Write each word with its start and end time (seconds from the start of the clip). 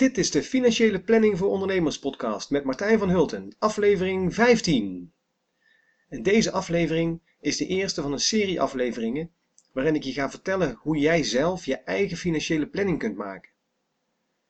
Dit 0.00 0.18
is 0.18 0.30
de 0.30 0.42
Financiële 0.42 1.00
Planning 1.00 1.38
voor 1.38 1.48
Ondernemers 1.48 1.98
podcast 1.98 2.50
met 2.50 2.64
Martijn 2.64 2.98
van 2.98 3.08
Hulten, 3.08 3.54
aflevering 3.58 4.34
15. 4.34 5.12
En 6.08 6.22
deze 6.22 6.50
aflevering 6.50 7.20
is 7.40 7.56
de 7.56 7.66
eerste 7.66 8.02
van 8.02 8.12
een 8.12 8.20
serie 8.20 8.60
afleveringen 8.60 9.30
waarin 9.72 9.94
ik 9.94 10.02
je 10.02 10.12
ga 10.12 10.30
vertellen 10.30 10.78
hoe 10.78 10.96
jij 10.96 11.22
zelf 11.22 11.64
je 11.64 11.76
eigen 11.76 12.16
financiële 12.16 12.66
planning 12.66 12.98
kunt 12.98 13.16
maken. 13.16 13.50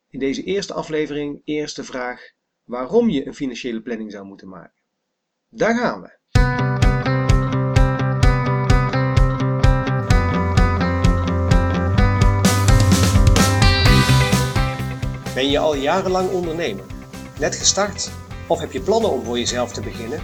In 0.09 0.19
deze 0.19 0.43
eerste 0.43 0.73
aflevering 0.73 1.41
eerst 1.43 1.75
de 1.75 1.83
vraag 1.83 2.31
waarom 2.63 3.09
je 3.09 3.27
een 3.27 3.35
financiële 3.35 3.81
planning 3.81 4.11
zou 4.11 4.25
moeten 4.25 4.49
maken. 4.49 4.81
Daar 5.49 5.77
gaan 5.77 6.01
we. 6.01 6.70
Ben 15.41 15.49
je 15.49 15.59
al 15.59 15.75
jarenlang 15.75 16.29
ondernemer? 16.29 16.85
Net 17.39 17.55
gestart? 17.55 18.11
Of 18.47 18.59
heb 18.59 18.71
je 18.71 18.81
plannen 18.81 19.11
om 19.11 19.23
voor 19.23 19.37
jezelf 19.37 19.73
te 19.73 19.81
beginnen? 19.81 20.21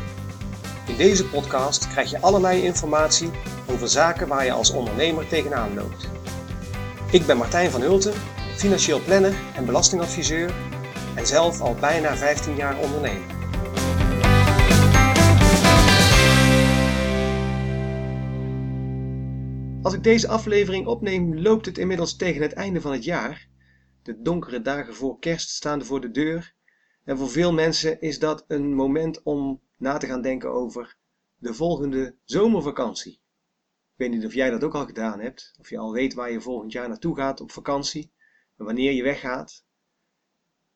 In 0.87 0.95
deze 0.97 1.25
podcast 1.25 1.87
krijg 1.87 2.09
je 2.09 2.21
allerlei 2.21 2.63
informatie 2.63 3.29
over 3.69 3.87
zaken 3.87 4.27
waar 4.27 4.45
je 4.45 4.51
als 4.51 4.71
ondernemer 4.71 5.27
tegenaan 5.27 5.73
loopt. 5.73 6.09
Ik 7.11 7.25
ben 7.25 7.37
Martijn 7.37 7.71
van 7.71 7.81
Hulten, 7.81 8.13
financieel 8.55 9.01
planner 9.01 9.35
en 9.55 9.65
belastingadviseur 9.65 10.53
en 11.15 11.27
zelf 11.27 11.61
al 11.61 11.75
bijna 11.75 12.15
15 12.15 12.55
jaar 12.55 12.77
ondernemer. 12.79 13.35
Als 19.81 19.93
ik 19.93 20.03
deze 20.03 20.27
aflevering 20.27 20.87
opneem, 20.87 21.39
loopt 21.39 21.65
het 21.65 21.77
inmiddels 21.77 22.15
tegen 22.15 22.41
het 22.41 22.53
einde 22.53 22.81
van 22.81 22.91
het 22.91 23.03
jaar 23.03 23.47
de 24.07 24.21
donkere 24.21 24.61
dagen 24.61 24.95
voor 24.95 25.19
kerst 25.19 25.49
staan 25.49 25.85
voor 25.85 26.01
de 26.01 26.11
deur. 26.11 26.53
En 27.03 27.17
voor 27.17 27.29
veel 27.29 27.53
mensen 27.53 28.01
is 28.01 28.19
dat 28.19 28.45
een 28.47 28.73
moment 28.73 29.23
om 29.23 29.61
na 29.77 29.97
te 29.97 30.07
gaan 30.07 30.21
denken 30.21 30.51
over 30.51 30.97
de 31.37 31.53
volgende 31.53 32.15
zomervakantie. 32.23 33.11
Ik 33.11 33.95
weet 33.95 34.09
niet 34.09 34.25
of 34.25 34.33
jij 34.33 34.49
dat 34.49 34.63
ook 34.63 34.75
al 34.75 34.85
gedaan 34.85 35.19
hebt, 35.19 35.55
of 35.59 35.69
je 35.69 35.77
al 35.77 35.91
weet 35.91 36.13
waar 36.13 36.31
je 36.31 36.41
volgend 36.41 36.71
jaar 36.71 36.87
naartoe 36.87 37.15
gaat 37.15 37.41
op 37.41 37.51
vakantie 37.51 38.11
en 38.57 38.65
wanneer 38.65 38.91
je 38.91 39.03
weggaat. 39.03 39.65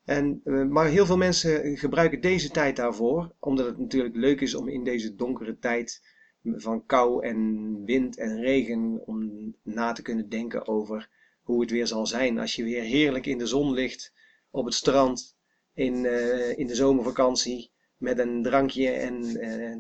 En, 0.03 0.41
eh, 0.43 0.65
maar 0.65 0.87
heel 0.87 1.05
veel 1.05 1.17
mensen 1.17 1.77
gebruiken 1.77 2.21
deze 2.21 2.49
tijd 2.49 2.75
daarvoor, 2.75 3.35
omdat 3.39 3.65
het 3.65 3.77
natuurlijk 3.77 4.15
leuk 4.15 4.41
is 4.41 4.55
om 4.55 4.67
in 4.67 4.83
deze 4.83 5.15
donkere 5.15 5.57
tijd 5.57 6.01
van 6.43 6.85
kou 6.85 7.25
en 7.25 7.83
wind 7.85 8.17
en 8.17 8.41
regen 8.41 9.01
om 9.05 9.55
na 9.63 9.91
te 9.91 10.01
kunnen 10.01 10.29
denken 10.29 10.67
over 10.67 11.09
hoe 11.41 11.61
het 11.61 11.71
weer 11.71 11.87
zal 11.87 12.05
zijn 12.05 12.39
als 12.39 12.55
je 12.55 12.63
weer 12.63 12.83
heerlijk 12.83 13.25
in 13.25 13.37
de 13.37 13.45
zon 13.45 13.71
ligt 13.71 14.13
op 14.49 14.65
het 14.65 14.73
strand 14.73 15.35
in, 15.73 16.03
uh, 16.03 16.57
in 16.57 16.67
de 16.67 16.75
zomervakantie 16.75 17.71
met 17.97 18.19
een 18.19 18.43
drankje 18.43 18.89
en, 18.89 19.23
uh, 19.23 19.77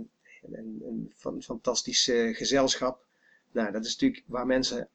een, 0.51 1.13
fantastisch 1.39 2.07
uh, 2.07 2.35
gezelschap. 2.35 3.05
Nou, 3.51 3.71
dat 3.71 3.85
is 3.85 3.91
natuurlijk 3.91 4.23
waar 4.27 4.45
mensen 4.45 4.89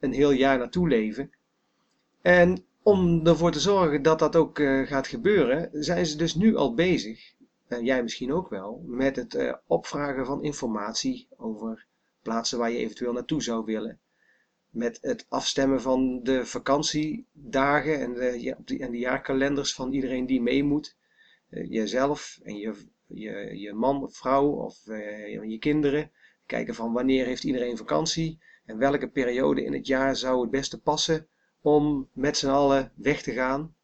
een 0.00 0.12
heel 0.12 0.30
jaar 0.30 0.58
naartoe 0.58 0.88
leven. 0.88 1.30
En 2.22 2.64
om 2.82 3.26
ervoor 3.26 3.52
te 3.52 3.60
zorgen 3.60 4.02
dat 4.02 4.18
dat 4.18 4.36
ook 4.36 4.58
gaat 4.84 5.06
gebeuren, 5.06 5.70
zijn 5.72 6.06
ze 6.06 6.16
dus 6.16 6.34
nu 6.34 6.56
al 6.56 6.74
bezig, 6.74 7.34
en 7.66 7.84
jij 7.84 8.02
misschien 8.02 8.32
ook 8.32 8.48
wel, 8.48 8.82
met 8.86 9.16
het 9.16 9.58
opvragen 9.66 10.26
van 10.26 10.42
informatie 10.42 11.28
over 11.36 11.86
plaatsen 12.22 12.58
waar 12.58 12.70
je 12.70 12.78
eventueel 12.78 13.12
naartoe 13.12 13.42
zou 13.42 13.64
willen 13.64 14.00
met 14.78 14.98
het 15.00 15.26
afstemmen 15.28 15.80
van 15.80 16.22
de 16.22 16.46
vakantiedagen 16.46 18.00
en 18.00 18.14
de, 18.14 18.78
en 18.78 18.90
de 18.90 18.98
jaarkalenders 18.98 19.74
van 19.74 19.92
iedereen 19.92 20.26
die 20.26 20.42
mee 20.42 20.64
moet. 20.64 20.96
Uh, 21.50 21.70
jezelf 21.70 22.38
en 22.42 22.56
je, 22.56 22.74
je, 23.06 23.58
je 23.58 23.72
man 23.72 24.02
of 24.02 24.16
vrouw 24.16 24.48
of 24.48 24.86
uh, 24.86 25.50
je 25.50 25.58
kinderen. 25.58 26.10
Kijken 26.46 26.74
van 26.74 26.92
wanneer 26.92 27.26
heeft 27.26 27.44
iedereen 27.44 27.76
vakantie 27.76 28.38
en 28.64 28.78
welke 28.78 29.08
periode 29.08 29.64
in 29.64 29.72
het 29.72 29.86
jaar 29.86 30.16
zou 30.16 30.40
het 30.40 30.50
beste 30.50 30.80
passen 30.80 31.28
om 31.60 32.08
met 32.12 32.36
z'n 32.36 32.48
allen 32.48 32.92
weg 32.96 33.22
te 33.22 33.32
gaan. 33.32 33.74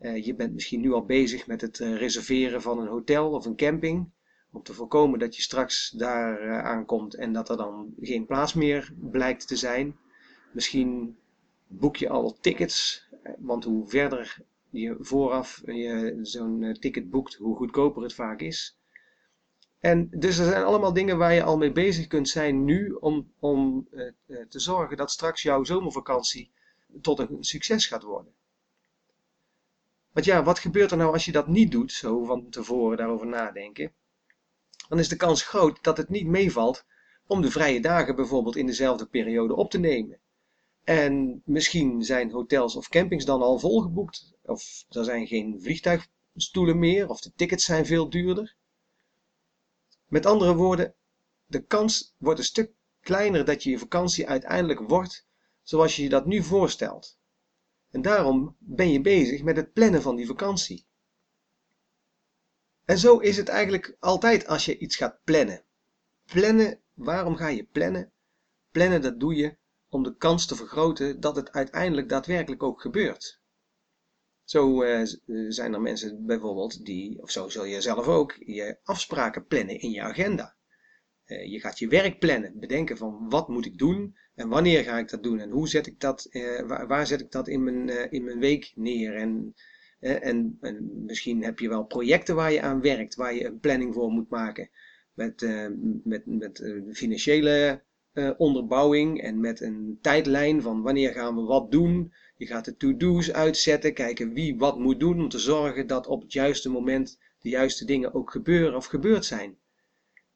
Uh, 0.00 0.24
je 0.24 0.34
bent 0.34 0.52
misschien 0.52 0.80
nu 0.80 0.92
al 0.92 1.04
bezig 1.04 1.46
met 1.46 1.60
het 1.60 1.78
reserveren 1.78 2.62
van 2.62 2.78
een 2.78 2.88
hotel 2.88 3.30
of 3.30 3.46
een 3.46 3.56
camping. 3.56 4.10
Om 4.52 4.62
te 4.62 4.74
voorkomen 4.74 5.18
dat 5.18 5.36
je 5.36 5.42
straks 5.42 5.90
daar 5.90 6.62
aankomt 6.62 7.14
en 7.14 7.32
dat 7.32 7.48
er 7.48 7.56
dan 7.56 7.94
geen 8.00 8.26
plaats 8.26 8.54
meer 8.54 8.94
blijkt 9.10 9.48
te 9.48 9.56
zijn. 9.56 9.96
Misschien 10.52 11.16
boek 11.66 11.96
je 11.96 12.08
al 12.08 12.36
tickets, 12.40 13.08
want 13.38 13.64
hoe 13.64 13.88
verder 13.88 14.38
je 14.70 14.96
vooraf 15.00 15.62
je 15.64 16.18
zo'n 16.22 16.62
eh, 16.62 16.74
ticket 16.74 17.10
boekt, 17.10 17.34
hoe 17.34 17.56
goedkoper 17.56 18.02
het 18.02 18.14
vaak 18.14 18.40
is. 18.40 18.78
En 19.80 20.08
dus 20.10 20.38
er 20.38 20.44
zijn 20.44 20.64
allemaal 20.64 20.92
dingen 20.92 21.18
waar 21.18 21.34
je 21.34 21.42
al 21.42 21.56
mee 21.56 21.72
bezig 21.72 22.06
kunt 22.06 22.28
zijn 22.28 22.64
nu 22.64 22.92
om, 22.92 23.32
om 23.38 23.88
uh, 23.90 24.12
te 24.48 24.60
zorgen 24.60 24.96
dat 24.96 25.10
straks 25.10 25.42
jouw 25.42 25.64
zomervakantie 25.64 26.52
tot 27.00 27.18
een 27.18 27.36
succes 27.40 27.86
gaat 27.86 28.02
worden. 28.02 28.32
Want 30.12 30.26
ja, 30.26 30.42
wat 30.42 30.58
gebeurt 30.58 30.90
er 30.90 30.96
nou 30.96 31.12
als 31.12 31.24
je 31.24 31.32
dat 31.32 31.46
niet 31.46 31.70
doet, 31.70 31.92
zo 31.92 32.24
van 32.24 32.50
tevoren 32.50 32.96
daarover 32.96 33.26
nadenken? 33.26 33.92
Dan 34.88 34.98
is 34.98 35.08
de 35.08 35.16
kans 35.16 35.42
groot 35.42 35.82
dat 35.82 35.96
het 35.96 36.08
niet 36.08 36.26
meevalt 36.26 36.84
om 37.26 37.40
de 37.40 37.50
vrije 37.50 37.80
dagen 37.80 38.16
bijvoorbeeld 38.16 38.56
in 38.56 38.66
dezelfde 38.66 39.06
periode 39.06 39.54
op 39.54 39.70
te 39.70 39.78
nemen. 39.78 40.18
En 40.84 41.42
misschien 41.44 42.02
zijn 42.02 42.30
hotels 42.30 42.76
of 42.76 42.88
campings 42.88 43.24
dan 43.24 43.42
al 43.42 43.58
volgeboekt, 43.58 44.34
of 44.42 44.84
er 44.88 45.04
zijn 45.04 45.26
geen 45.26 45.60
vliegtuigstoelen 45.60 46.78
meer, 46.78 47.08
of 47.08 47.20
de 47.20 47.32
tickets 47.36 47.64
zijn 47.64 47.86
veel 47.86 48.10
duurder. 48.10 48.56
Met 50.06 50.26
andere 50.26 50.54
woorden, 50.54 50.94
de 51.46 51.62
kans 51.62 52.14
wordt 52.18 52.38
een 52.38 52.44
stuk 52.44 52.72
kleiner 53.00 53.44
dat 53.44 53.62
je 53.62 53.70
je 53.70 53.78
vakantie 53.78 54.28
uiteindelijk 54.28 54.80
wordt 54.80 55.26
zoals 55.62 55.96
je 55.96 56.02
je 56.02 56.08
dat 56.08 56.26
nu 56.26 56.42
voorstelt. 56.42 57.18
En 57.90 58.02
daarom 58.02 58.56
ben 58.58 58.92
je 58.92 59.00
bezig 59.00 59.42
met 59.42 59.56
het 59.56 59.72
plannen 59.72 60.02
van 60.02 60.16
die 60.16 60.26
vakantie. 60.26 60.86
En 62.84 62.98
zo 62.98 63.18
is 63.18 63.36
het 63.36 63.48
eigenlijk 63.48 63.96
altijd 64.00 64.46
als 64.46 64.64
je 64.64 64.78
iets 64.78 64.96
gaat 64.96 65.18
plannen. 65.24 65.64
Plannen, 66.24 66.80
waarom 66.94 67.36
ga 67.36 67.48
je 67.48 67.64
plannen? 67.64 68.12
Plannen, 68.70 69.02
dat 69.02 69.20
doe 69.20 69.34
je 69.34 69.56
om 69.92 70.02
de 70.02 70.16
kans 70.16 70.46
te 70.46 70.56
vergroten 70.56 71.20
dat 71.20 71.36
het 71.36 71.52
uiteindelijk 71.52 72.08
daadwerkelijk 72.08 72.62
ook 72.62 72.80
gebeurt. 72.80 73.40
Zo 74.44 74.82
uh, 74.82 75.00
zijn 75.48 75.74
er 75.74 75.80
mensen 75.80 76.26
bijvoorbeeld 76.26 76.84
die, 76.84 77.22
of 77.22 77.30
zo 77.30 77.48
zul 77.48 77.64
je 77.64 77.80
zelf 77.80 78.06
ook, 78.06 78.36
je 78.38 78.78
afspraken 78.82 79.46
plannen 79.46 79.80
in 79.80 79.90
je 79.90 80.02
agenda. 80.02 80.56
Uh, 81.26 81.50
je 81.50 81.60
gaat 81.60 81.78
je 81.78 81.88
werk 81.88 82.18
plannen, 82.18 82.58
bedenken 82.58 82.96
van 82.96 83.28
wat 83.28 83.48
moet 83.48 83.66
ik 83.66 83.78
doen 83.78 84.16
en 84.34 84.48
wanneer 84.48 84.84
ga 84.84 84.98
ik 84.98 85.08
dat 85.08 85.22
doen 85.22 85.38
en 85.38 85.50
hoe 85.50 85.68
zet 85.68 85.86
ik 85.86 86.00
dat, 86.00 86.28
waar, 86.66 86.86
waar, 86.86 87.06
zet 87.06 87.20
ik 87.20 87.30
dat 87.30 87.48
in 87.48 87.64
mijn, 87.64 88.10
in 88.10 88.24
mijn 88.24 88.38
week 88.38 88.72
neer. 88.74 89.14
En, 89.14 89.54
en, 89.98 90.58
en, 90.60 91.04
misschien 91.04 91.44
heb 91.44 91.58
je 91.58 91.68
wel 91.68 91.84
projecten 91.84 92.34
waar 92.34 92.52
je 92.52 92.62
aan 92.62 92.80
werkt, 92.80 93.14
waar 93.14 93.34
je 93.34 93.44
een 93.44 93.60
planning 93.60 93.94
voor 93.94 94.10
moet 94.10 94.30
maken. 94.30 94.70
Met, 95.14 95.46
met, 96.04 96.26
met 96.26 96.62
financiële 96.92 97.82
uh, 98.14 98.30
onderbouwing 98.36 99.22
en 99.22 99.40
met 99.40 99.60
een 99.60 99.98
tijdlijn 100.00 100.62
van 100.62 100.82
wanneer 100.82 101.12
gaan 101.12 101.36
we 101.36 101.42
wat 101.42 101.70
doen. 101.70 102.12
Je 102.36 102.46
gaat 102.46 102.64
de 102.64 102.76
to-do's 102.76 103.32
uitzetten, 103.32 103.94
kijken 103.94 104.32
wie 104.32 104.58
wat 104.58 104.78
moet 104.78 105.00
doen 105.00 105.20
om 105.20 105.28
te 105.28 105.38
zorgen 105.38 105.86
dat 105.86 106.06
op 106.06 106.22
het 106.22 106.32
juiste 106.32 106.70
moment 106.70 107.18
de 107.40 107.48
juiste 107.48 107.84
dingen 107.84 108.14
ook 108.14 108.30
gebeuren 108.30 108.76
of 108.76 108.86
gebeurd 108.86 109.24
zijn. 109.24 109.58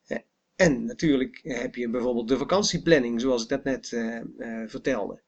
Uh, 0.07 0.19
en 0.57 0.85
natuurlijk 0.85 1.41
heb 1.43 1.75
je 1.75 1.91
bijvoorbeeld 1.91 2.29
de 2.29 2.39
vakantieplanning, 2.39 3.21
zoals 3.21 3.43
ik 3.43 3.49
dat 3.49 3.65
net 3.65 3.91
uh, 3.91 4.23
vertelde. 4.67 5.23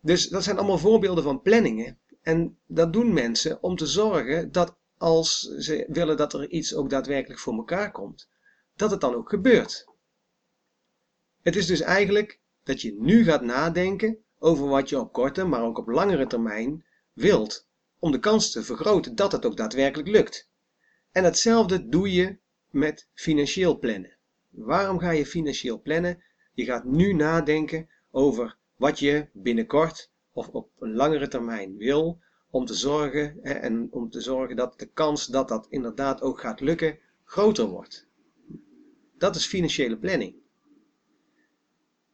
Dus 0.00 0.28
dat 0.28 0.44
zijn 0.44 0.56
allemaal 0.58 0.78
voorbeelden 0.78 1.24
van 1.24 1.42
planningen. 1.42 1.98
En 2.22 2.58
dat 2.66 2.92
doen 2.92 3.12
mensen 3.12 3.62
om 3.62 3.76
te 3.76 3.86
zorgen 3.86 4.52
dat 4.52 4.76
als 4.96 5.40
ze 5.40 5.86
willen 5.88 6.16
dat 6.16 6.32
er 6.32 6.50
iets 6.50 6.74
ook 6.74 6.90
daadwerkelijk 6.90 7.40
voor 7.40 7.54
elkaar 7.54 7.90
komt, 7.90 8.28
dat 8.76 8.90
het 8.90 9.00
dan 9.00 9.14
ook 9.14 9.28
gebeurt. 9.28 9.91
Het 11.42 11.56
is 11.56 11.66
dus 11.66 11.80
eigenlijk 11.80 12.40
dat 12.62 12.80
je 12.80 12.96
nu 12.98 13.24
gaat 13.24 13.42
nadenken 13.42 14.18
over 14.38 14.68
wat 14.68 14.88
je 14.88 15.00
op 15.00 15.12
korte, 15.12 15.44
maar 15.44 15.62
ook 15.62 15.78
op 15.78 15.88
langere 15.88 16.26
termijn 16.26 16.84
wilt, 17.12 17.68
om 17.98 18.12
de 18.12 18.18
kans 18.18 18.50
te 18.50 18.62
vergroten 18.62 19.14
dat 19.14 19.32
het 19.32 19.46
ook 19.46 19.56
daadwerkelijk 19.56 20.08
lukt. 20.08 20.50
En 21.12 21.24
hetzelfde 21.24 21.88
doe 21.88 22.12
je 22.12 22.38
met 22.70 23.08
financieel 23.14 23.78
plannen. 23.78 24.16
Waarom 24.50 24.98
ga 24.98 25.10
je 25.10 25.26
financieel 25.26 25.80
plannen? 25.80 26.22
Je 26.54 26.64
gaat 26.64 26.84
nu 26.84 27.12
nadenken 27.12 27.88
over 28.10 28.56
wat 28.76 28.98
je 28.98 29.28
binnenkort 29.32 30.10
of 30.32 30.48
op 30.48 30.70
een 30.78 30.94
langere 30.94 31.28
termijn 31.28 31.76
wil, 31.76 32.20
om 32.50 32.64
te 32.64 32.74
zorgen 32.74 33.42
en 33.42 33.88
om 33.90 34.10
te 34.10 34.20
zorgen 34.20 34.56
dat 34.56 34.78
de 34.78 34.86
kans 34.86 35.26
dat 35.26 35.48
dat 35.48 35.66
inderdaad 35.70 36.20
ook 36.22 36.40
gaat 36.40 36.60
lukken 36.60 36.98
groter 37.24 37.66
wordt. 37.66 38.08
Dat 39.18 39.36
is 39.36 39.46
financiële 39.46 39.98
planning. 39.98 40.41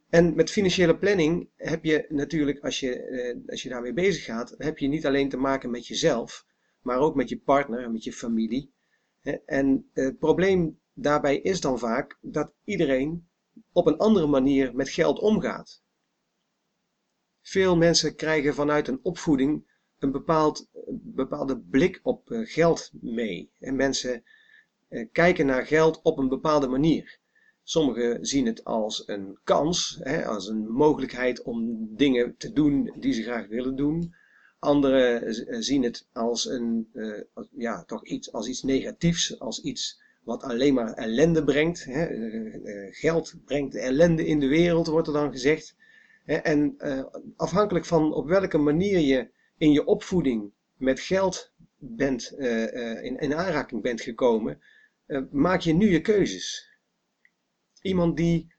En 0.08 0.34
met 0.34 0.50
financiële 0.50 0.98
planning 0.98 1.48
heb 1.56 1.84
je 1.84 2.06
natuurlijk, 2.08 2.64
als 2.64 2.80
je, 2.80 3.02
eh, 3.02 3.50
als 3.50 3.62
je 3.62 3.68
daarmee 3.68 3.92
bezig 3.92 4.24
gaat, 4.24 4.54
heb 4.58 4.78
je 4.78 4.88
niet 4.88 5.06
alleen 5.06 5.28
te 5.28 5.36
maken 5.36 5.70
met 5.70 5.86
jezelf, 5.86 6.46
maar 6.82 6.98
ook 6.98 7.14
met 7.14 7.28
je 7.28 7.38
partner 7.38 7.82
en 7.82 7.92
met 7.92 8.04
je 8.04 8.12
familie. 8.12 8.72
En 9.44 9.90
het 9.92 10.18
probleem 10.18 10.80
daarbij 10.92 11.36
is 11.36 11.60
dan 11.60 11.78
vaak 11.78 12.18
dat 12.20 12.52
iedereen 12.64 13.28
op 13.72 13.86
een 13.86 13.96
andere 13.96 14.26
manier 14.26 14.74
met 14.74 14.88
geld 14.88 15.18
omgaat. 15.18 15.82
Veel 17.42 17.76
mensen 17.76 18.14
krijgen 18.14 18.54
vanuit 18.54 18.88
een 18.88 19.00
opvoeding 19.02 19.66
een 19.98 20.12
bepaald, 20.12 20.68
bepaalde 20.90 21.58
blik 21.58 22.00
op 22.02 22.30
eh, 22.30 22.40
geld 22.42 22.90
mee. 23.00 23.50
En 23.58 23.76
mensen 23.76 24.24
eh, 24.88 25.08
kijken 25.12 25.46
naar 25.46 25.66
geld 25.66 26.02
op 26.02 26.18
een 26.18 26.28
bepaalde 26.28 26.68
manier. 26.68 27.18
Sommigen 27.68 28.26
zien 28.26 28.46
het 28.46 28.64
als 28.64 29.02
een 29.08 29.38
kans, 29.44 29.98
hè, 30.02 30.26
als 30.26 30.48
een 30.48 30.68
mogelijkheid 30.68 31.42
om 31.42 31.88
dingen 31.96 32.34
te 32.36 32.52
doen 32.52 32.94
die 32.98 33.12
ze 33.12 33.22
graag 33.22 33.46
willen 33.46 33.76
doen. 33.76 34.14
Anderen 34.58 35.22
eh, 35.22 35.56
zien 35.60 35.82
het 35.82 36.08
als 36.12 36.48
een, 36.48 36.88
ja, 37.56 37.84
toch 37.84 38.04
iets, 38.04 38.32
als 38.32 38.48
iets 38.48 38.62
negatiefs, 38.62 39.40
als 39.40 39.60
iets 39.62 40.00
wat 40.22 40.42
alleen 40.42 40.74
maar 40.74 40.92
ellende 40.92 41.44
brengt. 41.44 41.84
Hè. 41.84 42.06
Geld 42.90 43.34
brengt 43.44 43.74
ellende 43.74 44.26
in 44.26 44.40
de 44.40 44.48
wereld, 44.48 44.86
wordt 44.86 45.06
er 45.06 45.12
dan 45.12 45.32
gezegd. 45.32 45.76
En 46.24 46.76
afhankelijk 47.36 47.84
van 47.84 48.14
op 48.14 48.26
welke 48.26 48.58
manier 48.58 48.98
je 48.98 49.30
in 49.58 49.72
je 49.72 49.84
opvoeding 49.84 50.52
met 50.76 51.00
geld 51.00 51.52
bent, 51.78 52.32
in, 53.02 53.18
in, 53.18 53.34
aanraking 53.34 53.82
bent 53.82 54.00
gekomen, 54.00 54.60
maak 55.30 55.60
je 55.60 55.72
nu 55.72 55.90
je 55.90 56.00
keuzes. 56.00 56.68
Iemand 57.82 58.16
die 58.16 58.52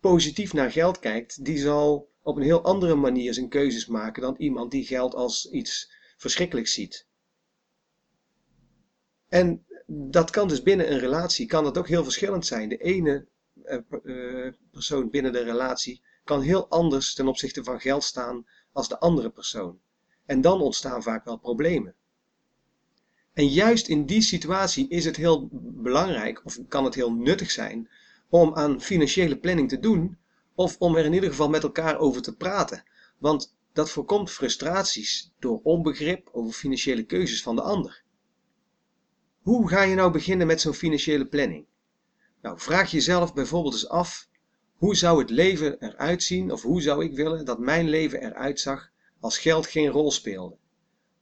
positief 0.00 0.52
naar 0.52 0.70
geld 0.70 0.98
kijkt, 0.98 1.44
die 1.44 1.58
zal 1.58 2.10
op 2.22 2.36
een 2.36 2.42
heel 2.42 2.62
andere 2.62 2.94
manier 2.94 3.34
zijn 3.34 3.48
keuzes 3.48 3.86
maken 3.86 4.22
dan 4.22 4.34
iemand 4.38 4.70
die 4.70 4.84
geld 4.84 5.14
als 5.14 5.50
iets 5.50 5.92
verschrikkelijks 6.16 6.72
ziet. 6.72 7.06
En 9.28 9.66
dat 9.86 10.30
kan 10.30 10.48
dus 10.48 10.62
binnen 10.62 10.92
een 10.92 10.98
relatie, 10.98 11.46
kan 11.46 11.64
dat 11.64 11.78
ook 11.78 11.88
heel 11.88 12.04
verschillend 12.04 12.46
zijn. 12.46 12.68
De 12.68 12.76
ene 12.76 13.26
persoon 14.70 15.10
binnen 15.10 15.32
de 15.32 15.42
relatie 15.42 16.02
kan 16.24 16.40
heel 16.40 16.68
anders 16.68 17.14
ten 17.14 17.28
opzichte 17.28 17.64
van 17.64 17.80
geld 17.80 18.04
staan 18.04 18.46
als 18.72 18.88
de 18.88 18.98
andere 18.98 19.30
persoon. 19.30 19.80
En 20.26 20.40
dan 20.40 20.60
ontstaan 20.60 21.02
vaak 21.02 21.24
wel 21.24 21.38
problemen. 21.38 21.94
En 23.32 23.48
juist 23.48 23.88
in 23.88 24.06
die 24.06 24.22
situatie 24.22 24.88
is 24.88 25.04
het 25.04 25.16
heel 25.16 25.48
belangrijk, 25.82 26.44
of 26.44 26.58
kan 26.68 26.84
het 26.84 26.94
heel 26.94 27.12
nuttig 27.12 27.50
zijn, 27.50 27.90
om 28.28 28.54
aan 28.54 28.80
financiële 28.80 29.38
planning 29.38 29.68
te 29.68 29.78
doen, 29.78 30.18
of 30.54 30.76
om 30.78 30.96
er 30.96 31.04
in 31.04 31.12
ieder 31.12 31.30
geval 31.30 31.48
met 31.48 31.62
elkaar 31.62 31.98
over 31.98 32.22
te 32.22 32.36
praten. 32.36 32.84
Want 33.18 33.54
dat 33.72 33.90
voorkomt 33.90 34.30
frustraties 34.30 35.32
door 35.38 35.60
onbegrip 35.62 36.28
over 36.32 36.52
financiële 36.52 37.02
keuzes 37.02 37.42
van 37.42 37.56
de 37.56 37.62
ander. 37.62 38.02
Hoe 39.42 39.68
ga 39.68 39.82
je 39.82 39.94
nou 39.94 40.12
beginnen 40.12 40.46
met 40.46 40.60
zo'n 40.60 40.74
financiële 40.74 41.26
planning? 41.26 41.66
Nou, 42.42 42.60
vraag 42.60 42.90
jezelf 42.90 43.34
bijvoorbeeld 43.34 43.74
eens 43.74 43.88
af: 43.88 44.28
hoe 44.76 44.96
zou 44.96 45.18
het 45.18 45.30
leven 45.30 45.82
eruit 45.82 46.22
zien, 46.22 46.52
of 46.52 46.62
hoe 46.62 46.82
zou 46.82 47.04
ik 47.04 47.14
willen 47.14 47.44
dat 47.44 47.58
mijn 47.58 47.88
leven 47.88 48.22
eruit 48.22 48.60
zag 48.60 48.90
als 49.20 49.38
geld 49.38 49.66
geen 49.66 49.88
rol 49.88 50.10
speelde. 50.10 50.56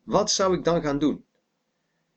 Wat 0.02 0.30
zou 0.30 0.56
ik 0.56 0.64
dan 0.64 0.82
gaan 0.82 0.98
doen? 0.98 1.24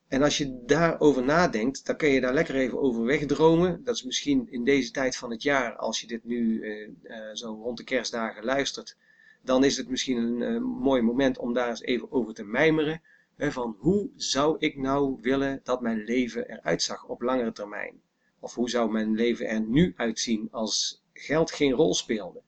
En 0.08 0.22
als 0.22 0.38
je 0.38 0.62
daarover 0.66 1.24
nadenkt, 1.24 1.86
dan 1.86 1.96
kun 1.96 2.08
je 2.08 2.20
daar 2.20 2.34
lekker 2.34 2.54
even 2.54 2.80
over 2.80 3.04
wegdromen. 3.04 3.84
Dat 3.84 3.94
is 3.94 4.02
misschien 4.02 4.48
in 4.50 4.64
deze 4.64 4.90
tijd 4.90 5.16
van 5.16 5.30
het 5.30 5.42
jaar, 5.42 5.76
als 5.76 6.00
je 6.00 6.06
dit 6.06 6.24
nu 6.24 6.62
eh, 6.62 6.82
eh, 7.02 7.34
zo 7.34 7.60
rond 7.62 7.76
de 7.76 7.84
kerstdagen 7.84 8.44
luistert, 8.44 8.96
dan 9.42 9.64
is 9.64 9.76
het 9.76 9.88
misschien 9.88 10.16
een 10.16 10.54
uh, 10.54 10.60
mooi 10.60 11.02
moment 11.02 11.38
om 11.38 11.52
daar 11.52 11.68
eens 11.68 11.82
even 11.82 12.12
over 12.12 12.34
te 12.34 12.44
mijmeren. 12.44 13.02
Van 13.38 13.76
hoe 13.78 14.10
zou 14.16 14.56
ik 14.58 14.76
nou 14.76 15.18
willen 15.20 15.60
dat 15.62 15.80
mijn 15.80 16.04
leven 16.04 16.50
eruit 16.50 16.82
zag 16.82 17.04
op 17.04 17.22
langere 17.22 17.52
termijn? 17.52 18.00
Of 18.40 18.54
hoe 18.54 18.70
zou 18.70 18.90
mijn 18.90 19.14
leven 19.14 19.46
er 19.46 19.60
nu 19.60 19.92
uitzien 19.96 20.48
als 20.50 21.02
geld 21.12 21.50
geen 21.50 21.72
rol 21.72 21.94
speelde? 21.94 22.40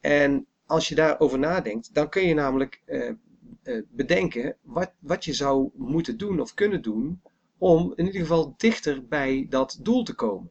En 0.00 0.46
als 0.66 0.88
je 0.88 0.94
daarover 0.94 1.38
nadenkt, 1.38 1.94
dan 1.94 2.08
kun 2.08 2.26
je 2.26 2.34
namelijk 2.34 2.82
bedenken 3.90 4.56
wat, 4.62 4.92
wat 4.98 5.24
je 5.24 5.32
zou 5.32 5.70
moeten 5.74 6.18
doen 6.18 6.40
of 6.40 6.54
kunnen 6.54 6.82
doen 6.82 7.22
om 7.58 7.92
in 7.96 8.06
ieder 8.06 8.20
geval 8.20 8.54
dichter 8.56 9.06
bij 9.06 9.46
dat 9.48 9.78
doel 9.82 10.04
te 10.04 10.14
komen. 10.14 10.50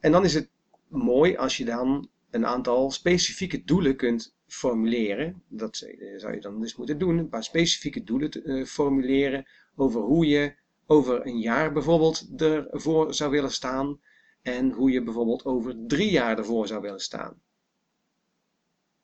En 0.00 0.12
dan 0.12 0.24
is 0.24 0.34
het 0.34 0.50
mooi 0.88 1.36
als 1.36 1.56
je 1.56 1.64
dan 1.64 2.08
een 2.30 2.46
aantal 2.46 2.90
specifieke 2.90 3.64
doelen 3.64 3.96
kunt 3.96 4.34
formuleren. 4.46 5.42
Dat 5.48 5.80
eh, 5.80 6.18
zou 6.18 6.34
je 6.34 6.40
dan 6.40 6.60
dus 6.60 6.76
moeten 6.76 6.98
doen, 6.98 7.18
een 7.18 7.28
paar 7.28 7.44
specifieke 7.44 8.04
doelen 8.04 8.30
te, 8.30 8.64
formuleren 8.66 9.46
over 9.76 10.00
hoe 10.00 10.26
je 10.26 10.54
over 10.86 11.26
een 11.26 11.38
jaar 11.38 11.72
bijvoorbeeld 11.72 12.40
ervoor 12.40 13.14
zou 13.14 13.30
willen 13.30 13.52
staan 13.52 14.00
en 14.42 14.72
hoe 14.72 14.90
je 14.90 15.02
bijvoorbeeld 15.02 15.44
over 15.44 15.74
drie 15.86 16.10
jaar 16.10 16.38
ervoor 16.38 16.66
zou 16.66 16.80
willen 16.80 17.00
staan. 17.00 17.40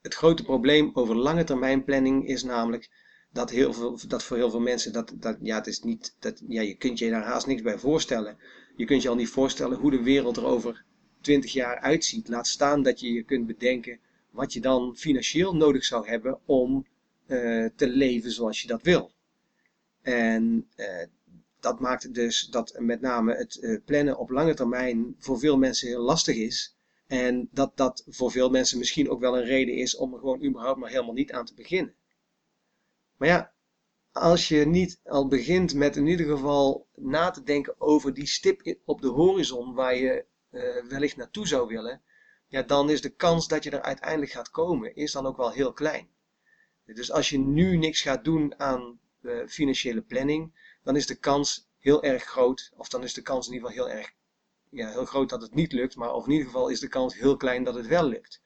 Het 0.04 0.14
grote 0.14 0.42
probleem 0.42 0.90
over 0.94 1.16
lange 1.16 1.44
termijn 1.44 1.84
planning 1.84 2.28
is 2.28 2.42
namelijk 2.42 2.90
dat, 3.32 3.50
heel 3.50 3.72
veel, 3.72 3.98
dat 4.08 4.22
voor 4.22 4.36
heel 4.36 4.50
veel 4.50 4.60
mensen, 4.60 4.92
dat, 4.92 5.12
dat, 5.14 5.36
ja, 5.40 5.56
het 5.56 5.66
is 5.66 5.82
niet, 5.82 6.16
dat, 6.18 6.42
ja, 6.48 6.60
je 6.62 6.74
kunt 6.74 6.98
je 6.98 7.10
daar 7.10 7.22
haast 7.22 7.46
niks 7.46 7.62
bij 7.62 7.78
voorstellen. 7.78 8.36
Je 8.76 8.84
kunt 8.84 9.02
je 9.02 9.08
al 9.08 9.14
niet 9.14 9.28
voorstellen 9.28 9.78
hoe 9.78 9.90
de 9.90 10.02
wereld 10.02 10.36
er 10.36 10.44
over 10.44 10.84
20 11.20 11.52
jaar 11.52 11.78
uitziet. 11.78 12.28
Laat 12.28 12.46
staan 12.46 12.82
dat 12.82 13.00
je 13.00 13.12
je 13.12 13.22
kunt 13.22 13.46
bedenken 13.46 13.98
wat 14.30 14.52
je 14.52 14.60
dan 14.60 14.96
financieel 14.96 15.56
nodig 15.56 15.84
zou 15.84 16.08
hebben 16.08 16.38
om 16.44 16.86
uh, 17.26 17.68
te 17.76 17.88
leven 17.88 18.30
zoals 18.30 18.62
je 18.62 18.68
dat 18.68 18.82
wil. 18.82 19.12
En 20.02 20.68
uh, 20.76 20.86
dat 21.60 21.80
maakt 21.80 22.14
dus 22.14 22.48
dat 22.50 22.76
met 22.78 23.00
name 23.00 23.34
het 23.34 23.58
uh, 23.60 23.78
plannen 23.84 24.18
op 24.18 24.30
lange 24.30 24.54
termijn 24.54 25.14
voor 25.18 25.38
veel 25.38 25.58
mensen 25.58 25.88
heel 25.88 26.02
lastig 26.02 26.36
is. 26.36 26.73
En 27.14 27.48
dat 27.52 27.76
dat 27.76 28.04
voor 28.08 28.30
veel 28.30 28.50
mensen 28.50 28.78
misschien 28.78 29.10
ook 29.10 29.20
wel 29.20 29.36
een 29.36 29.44
reden 29.44 29.74
is 29.74 29.96
om 29.96 30.12
er 30.12 30.18
gewoon 30.18 30.44
überhaupt 30.44 30.78
maar 30.78 30.90
helemaal 30.90 31.14
niet 31.14 31.32
aan 31.32 31.44
te 31.44 31.54
beginnen. 31.54 31.94
Maar 33.16 33.28
ja, 33.28 33.52
als 34.12 34.48
je 34.48 34.66
niet 34.66 35.00
al 35.04 35.28
begint 35.28 35.74
met 35.74 35.96
in 35.96 36.06
ieder 36.06 36.26
geval 36.26 36.88
na 36.94 37.30
te 37.30 37.42
denken 37.42 37.80
over 37.80 38.14
die 38.14 38.26
stip 38.26 38.76
op 38.84 39.00
de 39.00 39.08
horizon 39.08 39.74
waar 39.74 39.96
je 39.96 40.24
uh, 40.50 40.84
wellicht 40.88 41.16
naartoe 41.16 41.46
zou 41.46 41.68
willen, 41.68 42.02
ja, 42.46 42.62
dan 42.62 42.90
is 42.90 43.00
de 43.00 43.14
kans 43.14 43.48
dat 43.48 43.64
je 43.64 43.70
er 43.70 43.82
uiteindelijk 43.82 44.32
gaat 44.32 44.50
komen, 44.50 44.94
is 44.94 45.12
dan 45.12 45.26
ook 45.26 45.36
wel 45.36 45.50
heel 45.50 45.72
klein. 45.72 46.08
Dus 46.84 47.12
als 47.12 47.30
je 47.30 47.38
nu 47.38 47.76
niks 47.76 48.00
gaat 48.00 48.24
doen 48.24 48.58
aan 48.60 49.00
uh, 49.20 49.46
financiële 49.46 50.02
planning, 50.02 50.52
dan 50.82 50.96
is 50.96 51.06
de 51.06 51.18
kans 51.18 51.68
heel 51.78 52.02
erg 52.02 52.24
groot, 52.24 52.72
of 52.76 52.88
dan 52.88 53.02
is 53.02 53.14
de 53.14 53.22
kans 53.22 53.46
in 53.46 53.52
ieder 53.52 53.68
geval 53.68 53.86
heel 53.86 53.96
erg 53.98 54.14
ja, 54.74 54.88
heel 54.90 55.04
groot 55.04 55.28
dat 55.28 55.42
het 55.42 55.54
niet 55.54 55.72
lukt, 55.72 55.96
maar 55.96 56.14
of 56.14 56.26
in 56.26 56.32
ieder 56.32 56.46
geval 56.46 56.68
is 56.68 56.80
de 56.80 56.88
kans 56.88 57.14
heel 57.14 57.36
klein 57.36 57.64
dat 57.64 57.74
het 57.74 57.86
wel 57.86 58.08
lukt. 58.08 58.42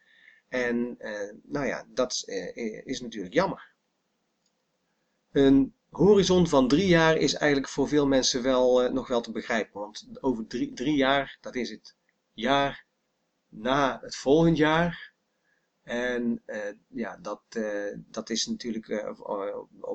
En 0.48 0.94
eh, 0.98 1.34
nou 1.42 1.66
ja, 1.66 1.86
dat 1.88 2.22
eh, 2.26 2.86
is 2.86 3.00
natuurlijk 3.00 3.34
jammer. 3.34 3.72
Een 5.32 5.74
horizon 5.90 6.46
van 6.46 6.68
drie 6.68 6.86
jaar 6.86 7.16
is 7.16 7.34
eigenlijk 7.34 7.72
voor 7.72 7.88
veel 7.88 8.06
mensen 8.06 8.42
wel 8.42 8.84
uh, 8.84 8.90
nog 8.90 9.08
wel 9.08 9.20
te 9.20 9.32
begrijpen. 9.32 9.80
Want 9.80 10.08
over 10.20 10.46
drie, 10.46 10.72
drie 10.72 10.96
jaar, 10.96 11.38
dat 11.40 11.54
is 11.54 11.70
het 11.70 11.96
jaar 12.32 12.86
na 13.48 13.98
het 14.00 14.16
volgend 14.16 14.56
jaar. 14.56 15.12
En 15.82 16.42
uh, 16.46 16.58
ja, 16.88 17.16
dat, 17.16 17.42
uh, 17.56 17.96
dat 17.96 18.30
is 18.30 18.46
natuurlijk 18.46 18.86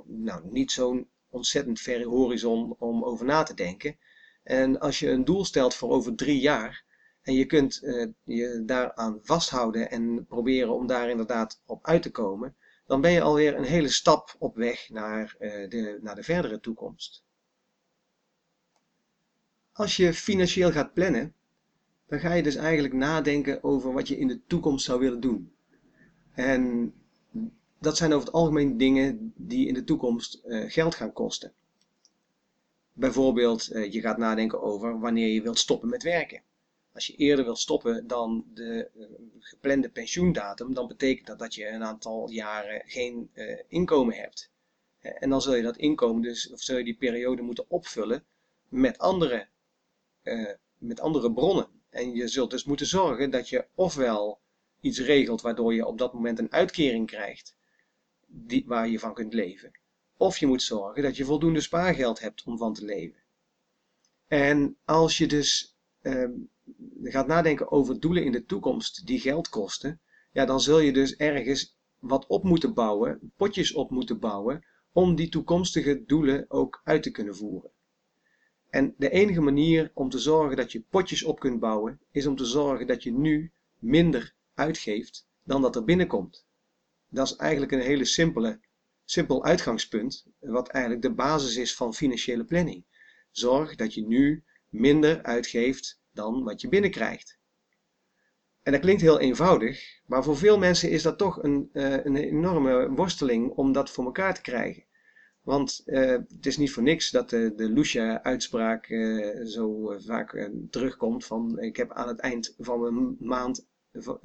nou, 0.06 0.48
niet 0.52 0.72
zo'n 0.72 1.10
ontzettend 1.30 1.80
verre 1.80 2.06
horizon 2.06 2.76
om 2.80 3.04
over 3.04 3.26
na 3.26 3.44
te 3.44 3.54
denken. 3.54 3.98
En 4.44 4.80
als 4.80 5.00
je 5.00 5.10
een 5.10 5.26
doel 5.26 5.46
stelt 5.46 5.76
voor 5.76 5.90
over 5.90 6.16
drie 6.16 6.40
jaar 6.40 6.84
en 7.22 7.34
je 7.34 7.46
kunt 7.46 7.80
uh, 7.84 8.08
je 8.24 8.64
daaraan 8.66 9.20
vasthouden 9.22 9.90
en 9.92 10.26
proberen 10.26 10.76
om 10.76 10.88
daar 10.88 11.10
inderdaad 11.10 11.62
op 11.66 11.86
uit 11.88 12.02
te 12.02 12.12
komen, 12.12 12.56
dan 12.86 13.02
ben 13.02 13.12
je 13.12 13.22
alweer 13.22 13.56
een 13.56 13.64
hele 13.64 13.90
stap 13.90 14.36
op 14.40 14.56
weg 14.56 14.90
naar, 14.90 15.36
uh, 15.40 15.70
de, 15.70 16.00
naar 16.02 16.16
de 16.16 16.24
verdere 16.24 16.60
toekomst. 16.60 17.24
Als 19.72 19.98
je 19.98 20.14
financieel 20.14 20.72
gaat 20.72 20.94
plannen, 20.94 21.34
dan 22.08 22.20
ga 22.20 22.34
je 22.34 22.44
dus 22.44 22.56
eigenlijk 22.56 22.94
nadenken 22.94 23.64
over 23.64 23.94
wat 23.94 24.08
je 24.08 24.18
in 24.18 24.28
de 24.28 24.42
toekomst 24.48 24.86
zou 24.86 25.00
willen 25.00 25.20
doen. 25.20 25.56
En 26.34 26.94
dat 27.80 27.98
zijn 27.98 28.14
over 28.14 28.26
het 28.26 28.36
algemeen 28.36 28.78
dingen 28.78 29.34
die 29.36 29.68
in 29.68 29.74
de 29.74 29.84
toekomst 29.84 30.42
uh, 30.46 30.72
geld 30.72 30.96
gaan 30.96 31.14
kosten. 31.14 31.54
Bijvoorbeeld, 32.94 33.68
eh, 33.68 33.92
je 33.92 34.02
gaat 34.02 34.18
nadenken 34.18 34.62
over 34.62 35.00
wanneer 35.00 35.28
je 35.28 35.42
wilt 35.42 35.60
stoppen 35.60 35.90
met 35.90 36.04
werken. 36.04 36.44
Als 36.94 37.08
je 37.08 37.16
eerder 37.16 37.46
wilt 37.46 37.60
stoppen 37.60 38.08
dan 38.08 38.46
de 38.54 38.90
uh, 38.96 39.06
geplande 39.40 39.90
pensioendatum, 39.90 40.74
dan 40.74 40.88
betekent 40.88 41.28
dat 41.28 41.40
dat 41.40 41.54
je 41.54 41.68
een 41.68 41.84
aantal 41.84 42.30
jaren 42.30 42.82
geen 42.86 43.30
uh, 43.34 43.60
inkomen 43.68 44.16
hebt. 44.16 44.52
en 45.00 45.30
dan 45.30 45.42
zul 45.42 45.56
je 45.56 45.62
dat 45.62 45.78
inkomen 45.78 46.22
dus, 46.22 46.52
of 46.52 46.62
zul 46.62 46.78
je 46.78 46.84
die 46.84 46.98
periode 46.98 47.42
moeten 47.42 47.70
opvullen 47.70 48.24
met 48.70 48.98
andere, 48.98 49.48
met 50.78 51.00
andere 51.00 51.34
bronnen. 51.34 51.68
En 51.90 52.16
je 52.16 52.28
zult 52.28 52.52
dus 52.52 52.64
moeten 52.64 52.86
zorgen 52.86 53.30
dat 53.30 53.50
je 53.50 53.68
ofwel 53.76 54.40
iets 54.80 55.00
regelt 55.00 55.42
waardoor 55.42 55.74
je 55.74 55.86
op 55.86 55.98
dat 55.98 56.14
moment 56.14 56.40
een 56.40 56.52
uitkering 56.52 57.08
krijgt 57.08 57.56
die, 58.28 58.64
waar 58.66 58.88
je 58.88 59.00
van 59.00 59.14
kunt 59.14 59.34
leven. 59.34 59.72
Of 60.18 60.38
je 60.38 60.48
moet 60.48 60.62
zorgen 60.62 61.04
dat 61.04 61.18
je 61.18 61.26
voldoende 61.26 61.62
spaargeld 61.62 62.20
hebt 62.20 62.44
om 62.44 62.58
van 62.58 62.74
te 62.74 62.86
leven. 62.86 63.22
En 64.28 64.78
als 64.86 65.18
je 65.18 65.28
dus 65.28 65.78
uh, 66.02 66.30
gaat 67.04 67.28
nadenken 67.28 67.72
over 67.72 68.00
doelen 68.00 68.24
in 68.24 68.32
de 68.32 68.46
toekomst 68.46 69.06
die 69.06 69.20
geld 69.20 69.50
kosten, 69.50 70.02
ja, 70.32 70.46
dan 70.46 70.62
zul 70.62 70.80
je 70.80 70.94
dus 70.94 71.16
ergens 71.16 71.78
wat 72.00 72.28
op 72.28 72.44
moeten 72.44 72.74
bouwen, 72.74 73.34
potjes 73.36 73.74
op 73.74 73.90
moeten 73.90 74.20
bouwen, 74.20 74.66
om 74.92 75.16
die 75.16 75.30
toekomstige 75.30 76.04
doelen 76.06 76.46
ook 76.48 76.82
uit 76.84 77.04
te 77.04 77.12
kunnen 77.12 77.36
voeren. 77.36 77.72
En 78.70 78.94
de 78.98 79.10
enige 79.10 79.42
manier 79.42 79.92
om 79.94 80.10
te 80.10 80.20
zorgen 80.20 80.58
dat 80.58 80.72
je 80.72 80.82
potjes 80.90 81.24
op 81.24 81.40
kunt 81.40 81.60
bouwen, 81.60 82.00
is 82.12 82.26
om 82.26 82.36
te 82.36 82.46
zorgen 82.46 82.88
dat 82.88 83.04
je 83.04 83.12
nu 83.12 83.52
minder 83.80 84.36
uitgeeft 84.54 85.28
dan 85.44 85.62
dat 85.62 85.76
er 85.76 85.84
binnenkomt. 85.84 86.46
Dat 87.10 87.28
is 87.28 87.36
eigenlijk 87.36 87.72
een 87.72 87.80
hele 87.80 88.06
simpele, 88.06 88.60
simpel 89.06 89.44
uitgangspunt, 89.44 90.26
wat 90.40 90.68
eigenlijk 90.68 91.04
de 91.04 91.14
basis 91.14 91.56
is 91.56 91.76
van 91.76 91.94
financiële 91.94 92.46
planning. 92.46 92.86
Zorg 93.32 93.76
dat 93.76 93.94
je 93.94 94.06
nu 94.06 94.44
minder 94.70 95.24
uitgeeft 95.24 96.02
dan 96.12 96.44
wat 96.44 96.62
je 96.62 96.70
binnenkrijgt. 96.70 97.38
En 98.64 98.72
dat 98.72 98.82
klinkt 98.82 99.02
heel 99.02 99.20
eenvoudig, 99.20 100.00
maar 100.06 100.24
voor 100.24 100.38
veel 100.38 100.58
mensen 100.58 100.90
is 100.90 101.02
dat 101.02 101.18
toch 101.18 101.44
een, 101.44 101.70
uh, 101.74 102.06
een 102.06 102.16
enorme 102.16 102.90
worsteling 102.90 103.52
om 103.52 103.72
dat 103.72 103.90
voor 103.90 104.06
elkaar 104.06 104.34
te 104.34 104.42
krijgen. 104.42 104.84
Want 105.42 105.82
uh, 105.86 106.10
het 106.10 106.46
is 106.46 106.58
niet 106.58 106.72
voor 106.72 106.84
niks 106.84 107.12
dat 107.12 107.30
de, 107.30 107.54
de 107.56 107.70
Lucia-uitspraak 107.70 108.90
uh, 108.90 109.46
zo 109.46 109.96
vaak 110.06 110.50
terugkomt 110.70 111.26
van 111.26 111.60
ik 111.60 111.78
heb 111.78 111.92
aan 111.92 112.08
het 112.08 112.20
eind 112.20 112.56
van 112.60 112.82
mijn 112.82 113.16
maand, 113.20 113.68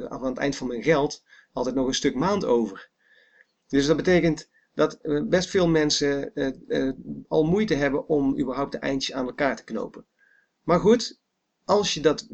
aan 0.08 0.24
het 0.24 0.38
eind 0.38 0.56
van 0.56 0.66
mijn 0.66 0.82
geld 0.82 1.24
altijd 1.52 1.74
nog 1.74 1.86
een 1.86 1.94
stuk 1.94 2.14
maand 2.14 2.44
over. 2.44 2.90
Dus 3.68 3.86
dat 3.86 3.96
betekent 3.96 4.50
dat 4.78 4.98
best 5.28 5.50
veel 5.50 5.68
mensen 5.68 6.32
al 7.28 7.44
moeite 7.44 7.74
hebben 7.74 8.08
om 8.08 8.38
überhaupt 8.40 8.72
de 8.72 8.78
eindjes 8.78 9.14
aan 9.14 9.26
elkaar 9.26 9.56
te 9.56 9.64
knopen. 9.64 10.06
Maar 10.62 10.80
goed, 10.80 11.20
als 11.64 11.94
je, 11.94 12.00
dat, 12.00 12.28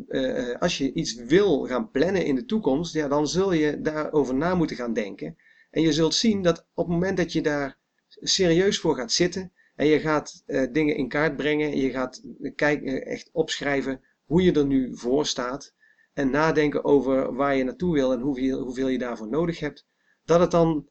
als 0.59 0.79
je 0.79 0.93
iets 0.93 1.15
wil 1.15 1.67
gaan 1.67 1.91
plannen 1.91 2.25
in 2.25 2.35
de 2.35 2.45
toekomst, 2.45 2.95
ja, 2.95 3.09
dan 3.09 3.29
zul 3.29 3.53
je 3.53 3.81
daarover 3.81 4.35
na 4.35 4.55
moeten 4.55 4.77
gaan 4.77 4.93
denken. 4.93 5.37
En 5.71 5.83
je 5.83 5.93
zult 5.93 6.15
zien 6.15 6.43
dat 6.43 6.67
op 6.75 6.85
het 6.85 6.95
moment 6.95 7.17
dat 7.17 7.33
je 7.33 7.43
daar 7.43 7.79
serieus 8.09 8.79
voor 8.79 8.97
gaat 8.97 9.13
zitten 9.13 9.53
en 9.75 9.87
je 9.87 10.01
gaat 10.01 10.43
dingen 10.73 10.97
in 10.97 11.09
kaart 11.09 11.37
brengen 11.37 11.71
en 11.71 11.79
je 11.79 11.91
gaat 11.91 12.23
kijken, 12.55 13.07
echt 13.07 13.31
opschrijven 13.33 14.01
hoe 14.25 14.43
je 14.43 14.53
er 14.53 14.67
nu 14.67 14.97
voor 14.97 15.27
staat 15.27 15.75
en 16.13 16.31
nadenken 16.31 16.85
over 16.85 17.35
waar 17.35 17.57
je 17.57 17.65
naartoe 17.65 17.95
wil 17.95 18.13
en 18.13 18.21
hoeveel, 18.21 18.61
hoeveel 18.61 18.89
je 18.89 18.99
daarvoor 18.99 19.29
nodig 19.29 19.61
hebt, 19.61 19.87
dat 20.25 20.41
het 20.41 20.51
dan 20.51 20.89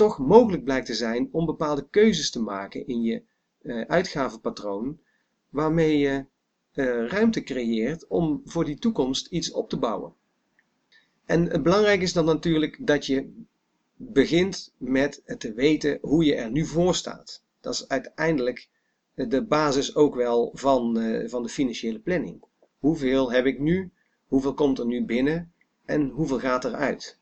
toch 0.00 0.18
mogelijk 0.18 0.64
blijkt 0.64 0.86
te 0.86 0.94
zijn 0.94 1.28
om 1.32 1.46
bepaalde 1.46 1.88
keuzes 1.90 2.30
te 2.30 2.40
maken 2.40 2.86
in 2.86 3.02
je 3.02 3.22
uh, 3.62 3.80
uitgavenpatroon, 3.80 5.00
waarmee 5.48 5.98
je 5.98 6.24
uh, 6.74 7.06
ruimte 7.08 7.42
creëert 7.42 8.06
om 8.06 8.40
voor 8.44 8.64
die 8.64 8.78
toekomst 8.78 9.26
iets 9.26 9.50
op 9.50 9.68
te 9.68 9.78
bouwen. 9.78 10.14
En 11.24 11.50
het 11.50 11.62
belangrijk 11.62 12.00
is 12.00 12.12
dan 12.12 12.24
natuurlijk 12.24 12.86
dat 12.86 13.06
je 13.06 13.44
begint 13.96 14.74
met 14.76 15.22
te 15.38 15.52
weten 15.52 15.98
hoe 16.00 16.24
je 16.24 16.34
er 16.34 16.50
nu 16.50 16.66
voor 16.66 16.94
staat. 16.94 17.44
Dat 17.60 17.74
is 17.74 17.88
uiteindelijk 17.88 18.68
de 19.14 19.44
basis 19.44 19.94
ook 19.94 20.14
wel 20.14 20.50
van, 20.54 20.94
van 21.26 21.42
de 21.42 21.48
financiële 21.48 21.98
planning. 21.98 22.44
Hoeveel 22.78 23.32
heb 23.32 23.46
ik 23.46 23.58
nu? 23.58 23.92
Hoeveel 24.26 24.54
komt 24.54 24.78
er 24.78 24.86
nu 24.86 25.04
binnen? 25.04 25.52
En 25.84 26.08
hoeveel 26.08 26.38
gaat 26.38 26.64
eruit? 26.64 27.19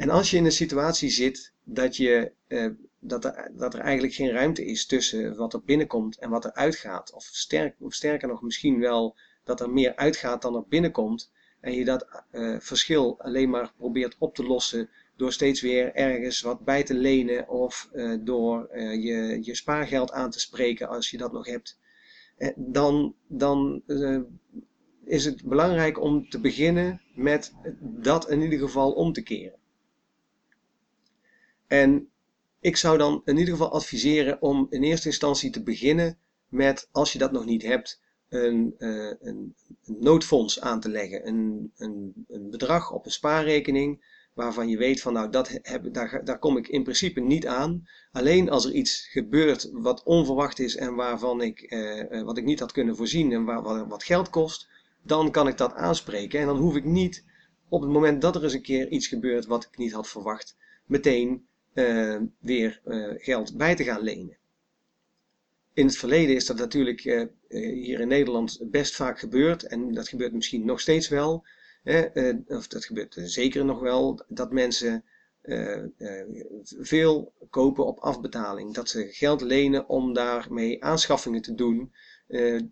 En 0.00 0.10
als 0.10 0.30
je 0.30 0.36
in 0.36 0.44
een 0.44 0.52
situatie 0.52 1.10
zit 1.10 1.52
dat 1.64 1.96
je 1.96 2.32
uh, 2.48 2.66
dat 2.98 3.24
er, 3.24 3.50
dat 3.56 3.74
er 3.74 3.80
eigenlijk 3.80 4.14
geen 4.14 4.30
ruimte 4.30 4.64
is 4.64 4.86
tussen 4.86 5.36
wat 5.36 5.52
er 5.52 5.62
binnenkomt 5.64 6.18
en 6.18 6.30
wat 6.30 6.44
er 6.44 6.52
uitgaat. 6.52 7.12
Of, 7.12 7.24
sterk, 7.24 7.76
of 7.78 7.94
sterker 7.94 8.28
nog, 8.28 8.42
misschien 8.42 8.78
wel 8.78 9.16
dat 9.44 9.60
er 9.60 9.70
meer 9.70 9.96
uitgaat 9.96 10.42
dan 10.42 10.54
er 10.54 10.64
binnenkomt. 10.68 11.32
En 11.60 11.72
je 11.72 11.84
dat 11.84 12.24
uh, 12.32 12.56
verschil 12.60 13.20
alleen 13.20 13.50
maar 13.50 13.72
probeert 13.76 14.16
op 14.18 14.34
te 14.34 14.44
lossen 14.44 14.90
door 15.16 15.32
steeds 15.32 15.60
weer 15.60 15.94
ergens 15.94 16.40
wat 16.40 16.64
bij 16.64 16.82
te 16.82 16.94
lenen 16.94 17.48
of 17.48 17.90
uh, 17.92 18.18
door 18.20 18.68
je, 18.78 19.38
je 19.42 19.54
spaargeld 19.54 20.12
aan 20.12 20.30
te 20.30 20.40
spreken 20.40 20.88
als 20.88 21.10
je 21.10 21.16
dat 21.16 21.32
nog 21.32 21.46
hebt. 21.46 21.78
dan 22.56 23.14
dan 23.26 23.82
is 25.04 25.24
het 25.24 25.44
belangrijk 25.44 26.00
om 26.00 26.28
te 26.28 26.40
beginnen 26.40 27.00
met 27.14 27.54
dat 27.80 28.30
in 28.30 28.42
ieder 28.42 28.58
geval 28.58 28.92
om 28.92 29.12
te 29.12 29.22
keren. 29.22 29.59
En 31.70 32.10
ik 32.60 32.76
zou 32.76 32.98
dan 32.98 33.22
in 33.24 33.36
ieder 33.36 33.52
geval 33.52 33.72
adviseren 33.72 34.42
om 34.42 34.66
in 34.70 34.82
eerste 34.82 35.08
instantie 35.08 35.50
te 35.50 35.62
beginnen 35.62 36.18
met, 36.48 36.88
als 36.92 37.12
je 37.12 37.18
dat 37.18 37.32
nog 37.32 37.44
niet 37.44 37.62
hebt, 37.62 38.00
een, 38.28 38.74
uh, 38.78 39.12
een, 39.20 39.54
noodfonds 39.84 40.60
aan 40.60 40.80
te 40.80 40.88
leggen. 40.88 41.28
Een, 41.28 41.72
een, 41.76 42.24
een, 42.28 42.50
bedrag 42.50 42.92
op 42.92 43.04
een 43.04 43.12
spaarrekening 43.12 44.04
waarvan 44.34 44.68
je 44.68 44.76
weet 44.76 45.00
van 45.00 45.12
nou, 45.12 45.30
dat 45.30 45.58
heb, 45.62 45.92
daar, 45.94 46.24
daar 46.24 46.38
kom 46.38 46.56
ik 46.56 46.68
in 46.68 46.82
principe 46.82 47.20
niet 47.20 47.46
aan. 47.46 47.88
Alleen 48.12 48.50
als 48.50 48.64
er 48.64 48.72
iets 48.72 49.08
gebeurt 49.10 49.70
wat 49.72 50.02
onverwacht 50.02 50.58
is 50.58 50.76
en 50.76 50.94
waarvan 50.94 51.40
ik, 51.40 51.72
uh, 51.72 52.22
wat 52.22 52.38
ik 52.38 52.44
niet 52.44 52.60
had 52.60 52.72
kunnen 52.72 52.96
voorzien 52.96 53.32
en 53.32 53.44
waar, 53.44 53.88
wat 53.88 54.04
geld 54.04 54.30
kost, 54.30 54.68
dan 55.02 55.30
kan 55.30 55.48
ik 55.48 55.56
dat 55.56 55.74
aanspreken. 55.74 56.40
En 56.40 56.46
dan 56.46 56.58
hoef 56.58 56.76
ik 56.76 56.84
niet 56.84 57.24
op 57.68 57.80
het 57.80 57.90
moment 57.90 58.22
dat 58.22 58.36
er 58.36 58.42
eens 58.42 58.52
een 58.52 58.62
keer 58.62 58.88
iets 58.88 59.06
gebeurt 59.06 59.46
wat 59.46 59.64
ik 59.64 59.76
niet 59.78 59.92
had 59.92 60.08
verwacht, 60.08 60.56
meteen 60.86 61.48
uh, 61.74 62.20
weer 62.38 62.80
uh, 62.84 63.12
geld 63.16 63.56
bij 63.56 63.76
te 63.76 63.84
gaan 63.84 64.02
lenen. 64.02 64.36
In 65.72 65.86
het 65.86 65.96
verleden 65.96 66.34
is 66.34 66.46
dat 66.46 66.56
natuurlijk 66.56 67.04
uh, 67.04 67.26
hier 67.48 68.00
in 68.00 68.08
Nederland 68.08 68.60
best 68.70 68.94
vaak 68.96 69.18
gebeurd 69.18 69.62
en 69.62 69.94
dat 69.94 70.08
gebeurt 70.08 70.32
misschien 70.32 70.64
nog 70.64 70.80
steeds 70.80 71.08
wel. 71.08 71.44
of 72.46 72.66
dat 72.66 72.84
gebeurt 72.84 73.16
zeker 73.24 73.64
nog 73.64 73.80
wel, 73.80 74.24
dat 74.28 74.52
mensen 74.52 75.04
veel 76.80 77.32
kopen 77.50 77.86
op 77.86 77.98
afbetaling. 77.98 78.74
Dat 78.74 78.88
ze 78.88 79.08
geld 79.10 79.40
lenen 79.40 79.88
om 79.88 80.12
daarmee 80.12 80.84
aanschaffingen 80.84 81.42
te 81.42 81.54
doen 81.54 81.92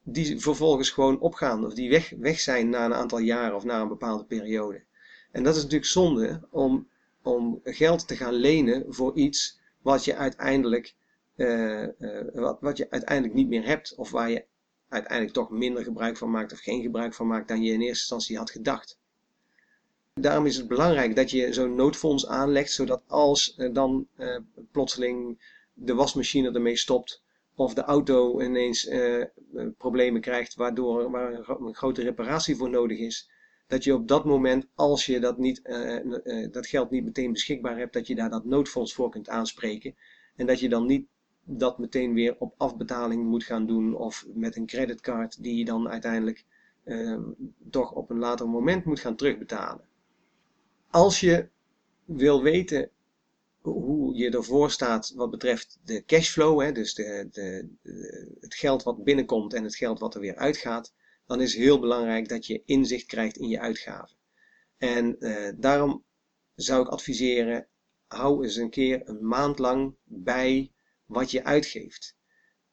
die 0.03 0.41
vervolgens 0.41 0.91
gewoon 0.91 1.21
opgaan 1.21 1.67
of 1.67 1.75
die 1.75 1.91
weg, 1.91 2.13
weg 2.19 2.41
zijn 2.41 2.69
na 2.69 2.85
een 2.85 2.95
aantal 2.95 3.19
jaren 3.19 3.57
of 3.57 3.65
na 3.65 3.81
een 3.81 3.89
bepaalde 3.89 4.25
periode. 4.25 4.83
En 5.33 5.43
dat 5.43 5.57
is 5.57 5.63
natuurlijk 5.63 5.91
zonde 5.91 6.47
om 6.51 6.89
om 7.23 7.61
geld 7.65 8.09
te 8.09 8.17
gaan 8.17 8.35
lenen 8.35 8.85
voor 8.89 9.17
iets 9.17 9.61
wat 9.83 10.05
je 10.05 10.15
uiteindelijk, 10.15 10.95
uh, 11.37 11.83
uh, 11.83 11.89
wat, 12.33 12.61
wat 12.61 12.77
je 12.77 12.91
uiteindelijk 12.91 13.35
niet 13.35 13.49
meer 13.49 13.67
hebt. 13.67 13.95
Of 13.95 14.11
waar 14.11 14.31
je 14.31 14.45
uiteindelijk 14.89 15.35
toch 15.35 15.51
minder 15.51 15.83
gebruik 15.83 16.17
van 16.17 16.31
maakt 16.31 16.53
of 16.53 16.59
geen 16.59 16.83
gebruik 16.83 17.15
van 17.15 17.27
maakt 17.27 17.49
dan 17.49 17.63
je 17.63 17.73
in 17.73 17.81
eerste 17.81 17.89
instantie 17.89 18.37
had 18.37 18.51
gedacht. 18.51 18.99
Daarom 20.15 20.47
is 20.47 20.57
het 20.57 20.69
belangrijk 20.69 21.17
dat 21.17 21.31
je 21.31 21.53
zo'n 21.53 21.75
noodfonds 21.75 22.27
aanlegt, 22.27 22.73
zodat 22.73 23.03
als 23.07 23.57
dan 23.73 24.09
plotseling 24.73 25.43
de 25.73 25.95
wasmachine 25.95 26.53
ermee 26.53 26.77
stopt, 26.77 27.23
of 27.55 27.75
de 27.75 27.83
auto 27.83 28.41
ineens 28.43 28.91
problemen 29.77 30.21
krijgt, 30.21 30.55
waardoor 30.55 31.11
waar 31.11 31.49
een 31.49 31.75
grote 31.75 32.03
reparatie 32.03 32.57
voor 32.57 32.71
nodig 32.71 32.99
is, 32.99 33.31
dat 33.69 33.85
je 33.85 33.95
op 33.95 34.09
dat 34.09 34.25
moment, 34.25 34.67
als 34.75 35.07
je 35.07 35.21
dat, 35.21 35.39
niet, 35.39 35.61
uh, 35.65 36.05
uh, 36.05 36.53
dat 36.53 36.67
geld 36.67 36.91
niet 36.91 37.05
meteen 37.05 37.33
beschikbaar 37.33 37.79
hebt, 37.79 37.93
dat 37.93 38.07
je 38.07 38.15
daar 38.15 38.31
dat 38.31 38.45
noodfonds 38.45 38.95
voor 38.95 39.11
kunt 39.11 39.29
aanspreken. 39.29 39.95
En 40.37 40.47
dat 40.47 40.61
je 40.61 40.69
dan 40.69 40.87
niet 40.87 41.07
dat 41.45 41.79
meteen 41.79 42.15
weer 42.15 42.37
op 42.39 42.55
afbetaling 42.57 43.25
moet 43.25 43.45
gaan 43.45 43.67
doen 43.67 43.97
of 43.97 44.27
met 44.35 44.57
een 44.57 44.67
creditcard 44.67 45.43
die 45.43 45.57
je 45.57 45.65
dan 45.65 45.89
uiteindelijk 45.89 46.45
uh, 46.85 47.19
toch 47.71 47.93
op 47.93 48.11
een 48.11 48.19
later 48.19 48.49
moment 48.49 48.85
moet 48.85 49.01
gaan 49.01 49.17
terugbetalen. 49.17 49.85
Als 50.91 51.21
je 51.21 51.49
wil 52.05 52.43
weten 52.43 52.91
hoe 53.61 54.17
je 54.17 54.31
ervoor 54.31 54.71
staat 54.71 55.13
wat 55.17 55.31
betreft 55.31 55.79
de 55.85 56.05
cashflow, 56.05 56.61
hè, 56.61 56.73
dus 56.73 56.95
de, 56.95 57.29
de, 57.31 57.69
het 58.41 58.55
geld 58.55 58.83
wat 58.83 59.05
binnenkomt 59.05 59.55
en 59.55 59.65
het 59.65 59.77
geld 59.77 59.99
wat 59.99 60.15
er 60.15 60.21
weer 60.21 60.37
uitgaat, 60.37 60.93
dan 61.29 61.41
is 61.41 61.55
heel 61.55 61.81
belangrijk 61.81 62.29
dat 62.29 62.47
je 62.47 62.63
inzicht 62.65 63.07
krijgt 63.07 63.37
in 63.37 63.49
je 63.49 63.61
uitgaven. 63.61 64.17
En 64.79 65.17
uh, 65.19 65.49
daarom 65.57 66.05
zou 66.55 66.83
ik 66.83 66.89
adviseren, 66.89 67.69
hou 68.07 68.45
eens 68.45 68.57
een 68.57 68.71
keer 68.71 69.09
een 69.09 69.27
maand 69.27 69.59
lang 69.59 69.95
bij 70.05 70.73
wat 71.05 71.31
je 71.31 71.45
uitgeeft. 71.45 72.17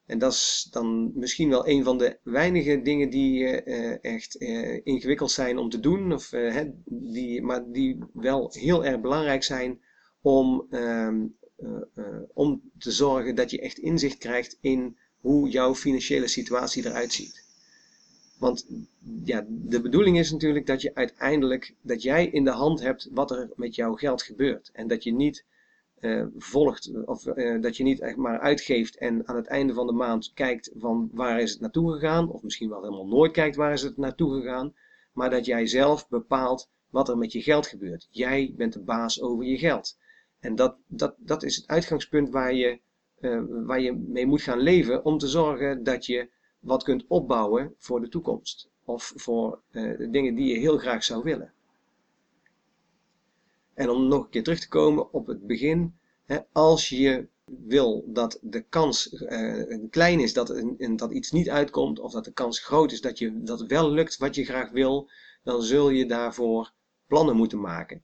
En 0.06 0.20
dat 0.20 0.32
is 0.32 0.68
dan 0.72 1.12
misschien 1.16 1.50
wel 1.50 1.68
een 1.68 1.84
van 1.84 1.98
de 1.98 2.20
weinige 2.24 2.82
dingen 2.82 3.10
die 3.10 3.64
uh, 3.64 4.04
echt 4.04 4.42
uh, 4.42 4.80
ingewikkeld 4.84 5.32
zijn 5.32 5.58
om 5.58 5.70
te 5.70 5.80
doen, 5.80 6.14
of, 6.14 6.30
die, 6.86 7.42
maar 7.42 7.72
die 7.72 8.04
wel 8.14 8.50
heel 8.54 8.86
erg 8.86 9.02
belangrijk 9.02 9.44
zijn 9.44 9.82
om, 10.22 10.68
ehm, 10.70 11.26
om 12.34 12.72
te 12.78 12.92
zorgen 12.92 13.36
dat 13.36 13.52
je 13.52 13.62
echt 13.62 13.78
inzicht 13.78 14.18
krijgt 14.18 14.58
in 14.62 14.98
hoe 15.16 15.50
jouw 15.50 15.76
financiële 15.76 16.28
situatie 16.28 16.86
eruit 16.86 17.14
ziet. 17.14 17.45
Want 18.40 18.68
ja, 19.24 19.46
de 19.48 19.82
bedoeling 19.82 20.18
is 20.18 20.32
natuurlijk 20.32 20.66
dat 20.66 20.82
je 20.82 20.96
uiteindelijk, 20.96 21.76
dat 21.82 22.02
jij 22.02 22.28
in 22.28 22.44
de 22.44 22.52
hand 22.52 22.82
hebt 22.82 23.10
wat 23.12 23.32
er 23.32 23.50
met 23.56 23.76
jouw 23.76 23.94
geld 23.94 24.24
gebeurt. 24.24 24.70
En 24.74 24.88
dat 24.88 25.04
je 25.04 25.14
niet 25.14 25.46
uh, 26.00 26.26
volgt, 26.38 26.92
of 27.06 27.26
uh, 27.26 27.62
dat 27.62 27.78
je 27.78 27.84
niet 27.84 28.00
echt 28.00 28.16
maar 28.16 28.40
uitgeeft 28.40 28.98
en 28.98 29.28
aan 29.28 29.36
het 29.36 29.48
einde 29.48 29.74
van 29.74 29.88
de 29.88 29.94
maand 29.94 30.32
kijkt 30.34 30.72
van 30.76 31.10
waar 31.14 31.42
is 31.42 31.52
het 31.52 31.60
naartoe 31.60 31.94
gegaan. 31.94 32.30
Of 32.30 32.44
misschien 32.44 32.70
wel 32.70 32.82
helemaal 32.84 33.08
nooit 33.08 33.32
kijkt 33.32 33.56
waar 33.56 33.74
is 33.74 33.82
het 33.82 33.98
naartoe 33.98 34.34
gegaan. 34.34 34.74
Maar 35.14 35.30
dat 35.30 35.46
jij 35.46 35.68
zelf 35.68 36.10
bepaalt 36.10 36.70
wat 36.90 37.10
er 37.10 37.18
met 37.18 37.32
je 37.32 37.42
geld 37.42 37.68
gebeurt. 37.68 38.08
Jij 38.10 38.54
bent 38.58 38.74
de 38.74 38.80
baas 38.80 39.22
over 39.22 39.46
je 39.46 39.58
geld. 39.58 39.98
En 40.40 40.56
dat, 40.56 40.76
dat, 40.88 41.16
dat 41.18 41.44
is 41.44 41.56
het 41.56 41.68
uitgangspunt 41.68 42.30
waar 42.30 42.54
je, 42.54 42.80
uh, 43.20 43.42
waar 43.48 43.82
je 43.82 43.94
mee 43.94 44.26
moet 44.26 44.42
gaan 44.42 44.60
leven 44.60 45.06
om 45.06 45.18
te 45.18 45.28
zorgen 45.28 45.84
dat 45.84 46.06
je 46.06 46.30
wat 46.66 46.84
kunt 46.84 47.06
opbouwen 47.08 47.74
voor 47.78 48.02
de 48.02 48.10
toekomst. 48.10 48.70
Of 48.86 49.14
voor 49.16 49.62
uh, 49.72 49.98
de 49.98 50.10
dingen 50.10 50.36
die 50.36 50.54
je 50.54 50.60
heel 50.60 50.78
graag 50.78 51.04
zou 51.04 51.24
willen. 51.24 51.54
En 53.74 53.90
om 53.90 54.08
nog 54.08 54.24
een 54.24 54.30
keer 54.30 54.44
terug 54.44 54.60
te 54.60 54.68
komen 54.68 55.14
op 55.14 55.28
het 55.28 55.48
begin. 55.48 55.96
Hè, 56.26 56.38
als 56.52 56.90
je 56.90 57.28
wil 57.46 58.04
dat 58.08 58.40
de 58.42 58.62
kans 58.62 59.14
uh, 59.14 59.78
klein 59.90 60.20
is 60.20 60.34
dat, 60.34 60.64
dat 60.96 61.12
iets 61.12 61.32
niet 61.32 61.50
uitkomt, 61.50 62.00
of 62.00 62.12
dat 62.12 62.26
de 62.26 62.34
kans 62.34 62.60
groot 62.60 62.92
is 62.92 63.02
dat, 63.02 63.18
je, 63.18 63.44
dat 63.44 63.62
wel 63.62 63.92
lukt 63.92 64.18
wat 64.18 64.36
je 64.36 64.46
graag 64.46 64.72
wil, 64.72 65.10
dan 65.44 65.64
zul 65.64 65.90
je 65.90 66.06
daarvoor 66.06 66.74
plannen 67.08 67.36
moeten 67.36 67.62
maken. 67.62 68.04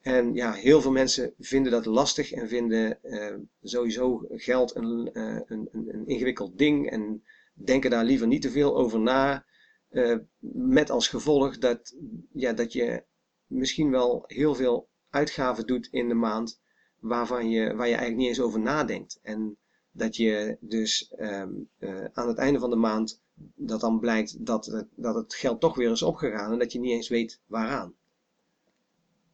En 0.00 0.34
ja, 0.34 0.52
heel 0.52 0.80
veel 0.80 0.90
mensen 0.90 1.34
vinden 1.38 1.72
dat 1.72 1.86
lastig 1.86 2.32
en 2.32 2.48
vinden 2.48 2.98
uh, 3.02 3.34
sowieso 3.62 4.26
geld 4.30 4.76
een, 4.76 5.10
een, 5.12 5.68
een, 5.72 6.06
ingewikkeld 6.06 6.58
ding 6.58 6.90
en 6.90 7.22
denken 7.52 7.90
daar 7.90 8.04
liever 8.04 8.26
niet 8.26 8.42
te 8.42 8.50
veel 8.50 8.76
over 8.76 9.00
na. 9.00 9.44
Uh, 9.90 10.16
met 10.38 10.90
als 10.90 11.08
gevolg 11.08 11.58
dat, 11.58 11.94
ja, 12.32 12.52
dat 12.52 12.72
je 12.72 13.04
misschien 13.46 13.90
wel 13.90 14.24
heel 14.26 14.54
veel 14.54 14.88
uitgaven 15.10 15.66
doet 15.66 15.88
in 15.90 16.08
de 16.08 16.14
maand 16.14 16.60
waarvan 16.98 17.50
je, 17.50 17.74
waar 17.74 17.88
je 17.88 17.94
eigenlijk 17.94 18.16
niet 18.16 18.28
eens 18.28 18.40
over 18.40 18.60
nadenkt. 18.60 19.18
En 19.22 19.56
dat 19.90 20.16
je 20.16 20.56
dus 20.60 21.12
um, 21.18 21.68
aan 22.12 22.28
het 22.28 22.38
einde 22.38 22.58
van 22.58 22.70
de 22.70 22.76
maand 22.76 23.22
dat 23.54 23.80
dan 23.80 24.00
blijkt 24.00 24.46
dat 24.46 24.66
het, 24.66 24.86
dat 24.94 25.14
het 25.14 25.34
geld 25.34 25.60
toch 25.60 25.74
weer 25.74 25.90
is 25.90 26.02
opgegaan 26.02 26.52
en 26.52 26.58
dat 26.58 26.72
je 26.72 26.78
niet 26.78 26.92
eens 26.92 27.08
weet 27.08 27.40
waaraan. 27.46 27.94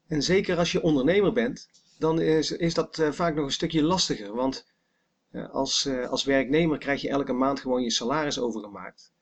En 0.07 0.23
zeker 0.23 0.57
als 0.59 0.73
je 0.73 0.83
ondernemer 0.83 1.33
bent, 1.33 1.69
dan 1.99 2.21
is, 2.21 2.51
is 2.51 2.75
dat 2.75 2.99
uh, 2.99 3.13
vaak 3.13 3.35
nog 3.35 3.45
een 3.45 3.53
stukje 3.53 3.83
lastiger. 3.83 4.35
Want 4.35 4.67
als, 5.33 5.87
uh, 5.87 6.09
als 6.09 6.25
werknemer 6.25 6.79
krijg 6.79 7.01
je 7.01 7.09
elke 7.09 7.33
maand 7.33 7.61
gewoon 7.61 7.83
je 7.83 7.91
salaris 7.91 8.41
overgemaakt. 8.41 9.13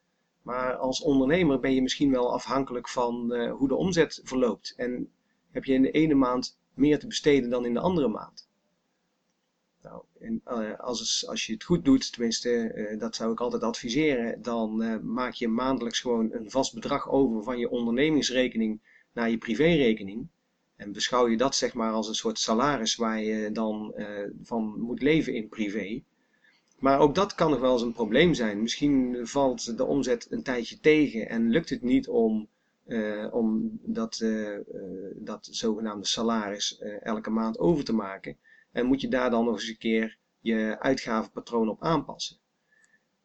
Maar 0.42 0.74
als 0.74 1.00
ondernemer 1.00 1.60
ben 1.60 1.74
je 1.74 1.82
misschien 1.82 2.10
wel 2.10 2.32
afhankelijk 2.32 2.88
van 2.88 3.34
hoe 3.48 3.68
de 3.68 3.74
omzet 3.74 4.20
verloopt. 4.24 4.74
En 4.76 5.10
heb 5.50 5.64
je 5.64 5.72
in 5.72 5.82
de 5.82 5.90
ene 5.90 6.14
maand 6.14 6.58
meer 6.74 6.98
te 6.98 7.06
besteden 7.06 7.50
dan 7.50 7.64
in 7.64 7.74
de 7.74 7.80
andere 7.80 8.08
maand. 8.08 8.48
Nou, 9.82 10.02
en, 10.18 10.40
als, 10.78 11.26
als 11.28 11.46
je 11.46 11.52
het 11.52 11.64
goed 11.64 11.84
doet, 11.84 12.12
tenminste, 12.12 12.96
dat 12.98 13.16
zou 13.16 13.32
ik 13.32 13.40
altijd 13.40 13.62
adviseren, 13.62 14.42
dan 14.42 15.00
maak 15.12 15.32
je 15.32 15.48
maandelijks 15.48 16.00
gewoon 16.00 16.32
een 16.32 16.50
vast 16.50 16.74
bedrag 16.74 17.08
over 17.08 17.42
van 17.42 17.58
je 17.58 17.70
ondernemingsrekening 17.70 18.80
naar 19.12 19.30
je 19.30 19.38
privérekening. 19.38 20.28
En 20.76 20.92
beschouw 20.92 21.28
je 21.28 21.36
dat 21.36 21.54
zeg 21.54 21.74
maar 21.74 21.92
als 21.92 22.08
een 22.08 22.14
soort 22.14 22.38
salaris 22.38 22.96
waar 22.96 23.22
je 23.22 23.52
dan 23.52 23.92
uh, 23.96 24.06
van 24.42 24.80
moet 24.80 25.02
leven 25.02 25.34
in 25.34 25.48
privé. 25.48 26.02
Maar 26.78 26.98
ook 26.98 27.14
dat 27.14 27.34
kan 27.34 27.50
nog 27.50 27.60
wel 27.60 27.72
eens 27.72 27.82
een 27.82 27.92
probleem 27.92 28.34
zijn. 28.34 28.62
Misschien 28.62 29.26
valt 29.26 29.76
de 29.76 29.84
omzet 29.84 30.26
een 30.30 30.42
tijdje 30.42 30.80
tegen 30.80 31.28
en 31.28 31.50
lukt 31.50 31.70
het 31.70 31.82
niet 31.82 32.08
om, 32.08 32.48
uh, 32.86 33.34
om 33.34 33.78
dat, 33.82 34.20
uh, 34.22 34.58
dat 35.14 35.48
zogenaamde 35.50 36.06
salaris 36.06 36.78
elke 37.00 37.30
maand 37.30 37.58
over 37.58 37.84
te 37.84 37.94
maken. 37.94 38.36
En 38.72 38.86
moet 38.86 39.00
je 39.00 39.08
daar 39.08 39.30
dan 39.30 39.44
nog 39.44 39.54
eens 39.54 39.68
een 39.68 39.78
keer 39.78 40.18
je 40.40 40.76
uitgavenpatroon 40.78 41.68
op 41.68 41.82
aanpassen. 41.82 42.36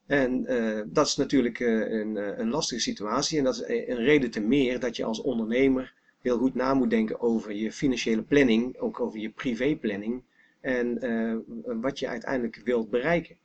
En 0.06 0.44
dat 0.90 1.08
is 1.08 1.16
natuurlijk 1.16 1.60
een, 1.60 2.16
een 2.40 2.50
lastige 2.50 2.82
situatie 2.82 3.38
en 3.38 3.44
dat 3.44 3.56
is 3.56 3.68
een 3.68 4.04
reden 4.04 4.32
te 4.32 4.40
meer 4.40 4.80
dat 4.80 4.96
je 4.96 5.04
als 5.04 5.22
ondernemer 5.22 6.01
heel 6.22 6.38
goed 6.38 6.56
na 6.56 6.74
moet 6.74 6.90
denken 6.90 7.20
over 7.20 7.54
je 7.54 7.72
financiële 7.72 8.24
planning, 8.24 8.78
ook 8.78 9.00
over 9.00 9.20
je 9.20 9.30
privéplanning 9.30 10.24
en 10.62 11.06
uh, 11.06 11.36
wat 11.82 12.00
je 12.00 12.08
uiteindelijk 12.08 12.62
wilt 12.64 12.90
bereiken. 12.90 13.38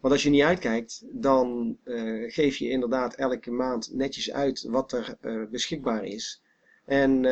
Want 0.00 0.12
als 0.12 0.22
je 0.22 0.30
niet 0.30 0.42
uitkijkt, 0.42 1.04
dan 1.10 1.76
uh, 1.84 2.32
geef 2.32 2.56
je 2.56 2.68
inderdaad 2.68 3.14
elke 3.14 3.50
maand 3.50 3.90
netjes 3.92 4.32
uit 4.32 4.62
wat 4.62 4.92
er 4.92 5.16
uh, 5.20 5.46
beschikbaar 5.50 6.04
is. 6.04 6.42
En 6.84 7.26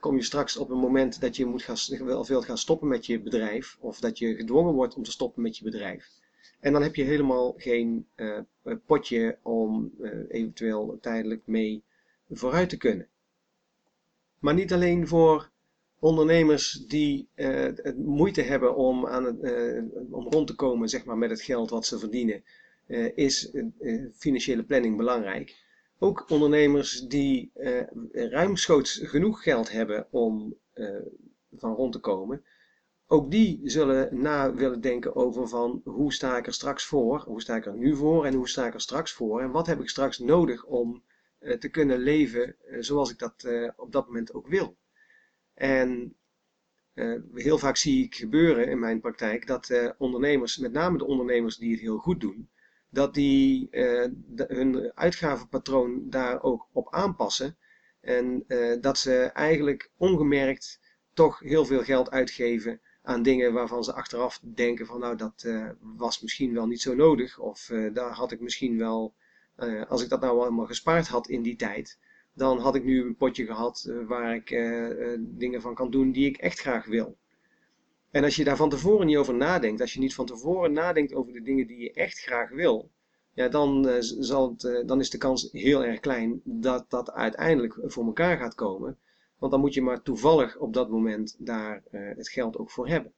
kom 0.00 0.16
je 0.16 0.22
straks 0.22 0.56
op 0.56 0.70
een 0.70 0.78
moment 0.78 1.20
dat 1.20 1.36
je 1.36 1.46
moet 1.46 1.62
gaan, 1.62 2.06
wel 2.06 2.24
veel 2.24 2.42
gaan 2.42 2.58
stoppen 2.58 2.88
met 2.88 3.06
je 3.06 3.20
bedrijf, 3.20 3.76
of 3.80 4.00
dat 4.00 4.18
je 4.18 4.34
gedwongen 4.34 4.74
wordt 4.74 4.94
om 4.94 5.02
te 5.02 5.10
stoppen 5.10 5.42
met 5.42 5.56
je 5.56 5.64
bedrijf. 5.64 6.08
En 6.60 6.72
dan 6.72 6.82
heb 6.82 6.94
je 6.94 7.02
helemaal 7.02 7.54
geen 7.56 8.06
potje 8.86 9.38
om 9.42 9.92
eventueel 10.28 10.98
tijdelijk 11.00 11.42
mee 11.44 11.82
vooruit 12.30 12.68
te 12.68 12.76
kunnen. 12.76 13.08
Maar 14.42 14.54
niet 14.54 14.72
alleen 14.72 15.08
voor 15.08 15.50
ondernemers 15.98 16.72
die 16.72 17.28
uh, 17.34 17.68
moeite 17.96 18.42
hebben 18.42 18.76
om, 18.76 19.06
aan 19.06 19.24
het, 19.24 19.42
uh, 19.42 19.82
om 20.10 20.26
rond 20.30 20.46
te 20.46 20.54
komen 20.54 20.88
zeg 20.88 21.04
maar, 21.04 21.18
met 21.18 21.30
het 21.30 21.42
geld 21.42 21.70
wat 21.70 21.86
ze 21.86 21.98
verdienen, 21.98 22.42
uh, 22.86 23.16
is 23.16 23.52
financiële 24.14 24.62
planning 24.62 24.96
belangrijk. 24.96 25.64
Ook 25.98 26.30
ondernemers 26.30 27.00
die 27.00 27.50
ruimschoots 28.12 29.00
genoeg 29.02 29.42
geld 29.42 29.72
hebben 29.72 30.06
om 30.10 30.56
van 31.56 31.74
rond 31.74 31.92
te 31.92 31.98
komen, 31.98 32.44
ook 33.06 33.30
die 33.30 33.60
zullen 33.64 34.22
na 34.22 34.54
willen 34.54 34.80
denken 34.80 35.16
over 35.16 35.48
van 35.48 35.80
hoe 35.84 36.12
sta 36.12 36.36
ik 36.36 36.46
er 36.46 36.52
straks 36.52 36.84
voor, 36.84 37.20
hoe 37.26 37.40
sta 37.40 37.56
ik 37.56 37.66
er 37.66 37.76
nu 37.76 37.96
voor 37.96 38.24
en 38.24 38.34
hoe 38.34 38.48
sta 38.48 38.66
ik 38.66 38.74
er 38.74 38.80
straks 38.80 39.12
voor 39.12 39.40
en 39.40 39.50
wat 39.50 39.66
heb 39.66 39.80
ik 39.80 39.88
straks 39.88 40.18
nodig 40.18 40.64
om 40.64 40.94
eh, 40.94 41.11
te 41.58 41.68
kunnen 41.68 41.98
leven 41.98 42.56
eh, 42.60 42.76
zoals 42.80 43.10
ik 43.10 43.18
dat 43.18 43.44
eh, 43.44 43.68
op 43.76 43.92
dat 43.92 44.06
moment 44.06 44.34
ook 44.34 44.46
wil. 44.46 44.76
En 45.54 46.16
heel 47.34 47.58
vaak 47.58 47.76
zie 47.76 48.04
ik 48.04 48.14
gebeuren 48.14 48.68
in 48.68 48.78
mijn 48.78 49.00
praktijk 49.00 49.46
dat 49.46 49.94
ondernemers, 49.98 50.56
met 50.58 50.72
name 50.72 50.98
de 50.98 51.06
ondernemers 51.06 51.56
die 51.56 51.70
het 51.70 51.80
heel 51.80 51.98
goed 51.98 52.20
doen, 52.20 52.50
dat 52.88 53.14
die 53.14 53.68
hun 54.36 54.92
uitgavenpatroon 54.94 56.10
daar 56.10 56.42
ook 56.42 56.68
op 56.72 56.92
aanpassen. 56.94 57.56
En 58.00 58.44
dat 58.80 58.98
ze 58.98 59.14
eigenlijk 59.22 59.90
ongemerkt 59.96 60.80
toch 61.14 61.38
heel 61.38 61.64
veel 61.64 61.82
geld 61.82 62.10
uitgeven 62.10 62.80
aan 63.02 63.22
dingen 63.22 63.52
waarvan 63.52 63.84
ze 63.84 63.92
achteraf 63.92 64.40
denken 64.54 64.86
van 64.86 65.00
nou 65.00 65.16
dat 65.16 65.46
was 65.80 66.20
misschien 66.20 66.54
wel 66.54 66.66
niet 66.66 66.80
zo 66.80 66.94
nodig 66.94 67.38
of 67.38 67.70
daar 67.92 68.10
had 68.10 68.32
ik 68.32 68.40
misschien 68.40 68.78
wel 68.78 69.14
uh, 69.62 69.84
als 69.88 70.02
ik 70.02 70.08
dat 70.08 70.20
nou 70.20 70.40
allemaal 70.40 70.66
gespaard 70.66 71.08
had 71.08 71.28
in 71.28 71.42
die 71.42 71.56
tijd, 71.56 71.98
dan 72.32 72.58
had 72.58 72.74
ik 72.74 72.84
nu 72.84 73.00
een 73.00 73.16
potje 73.16 73.46
gehad 73.46 73.84
uh, 73.88 74.06
waar 74.06 74.34
ik 74.34 74.50
uh, 74.50 75.16
dingen 75.20 75.60
van 75.60 75.74
kan 75.74 75.90
doen 75.90 76.12
die 76.12 76.26
ik 76.26 76.36
echt 76.36 76.60
graag 76.60 76.86
wil. 76.86 77.16
En 78.10 78.24
als 78.24 78.36
je 78.36 78.44
daar 78.44 78.56
van 78.56 78.70
tevoren 78.70 79.06
niet 79.06 79.16
over 79.16 79.34
nadenkt, 79.34 79.80
als 79.80 79.92
je 79.92 80.00
niet 80.00 80.14
van 80.14 80.26
tevoren 80.26 80.72
nadenkt 80.72 81.14
over 81.14 81.32
de 81.32 81.42
dingen 81.42 81.66
die 81.66 81.78
je 81.78 81.92
echt 81.92 82.18
graag 82.18 82.50
wil, 82.50 82.90
ja, 83.34 83.48
dan, 83.48 83.88
zal 84.00 84.56
het, 84.58 84.88
dan 84.88 85.00
is 85.00 85.10
de 85.10 85.18
kans 85.18 85.48
heel 85.52 85.84
erg 85.84 86.00
klein 86.00 86.40
dat 86.44 86.90
dat 86.90 87.12
uiteindelijk 87.12 87.78
voor 87.82 88.04
elkaar 88.04 88.38
gaat 88.38 88.54
komen. 88.54 88.98
Want 89.38 89.52
dan 89.52 89.60
moet 89.60 89.74
je 89.74 89.82
maar 89.82 90.02
toevallig 90.02 90.56
op 90.56 90.72
dat 90.72 90.90
moment 90.90 91.36
daar 91.38 91.82
het 91.90 92.28
geld 92.28 92.58
ook 92.58 92.70
voor 92.70 92.88
hebben. 92.88 93.12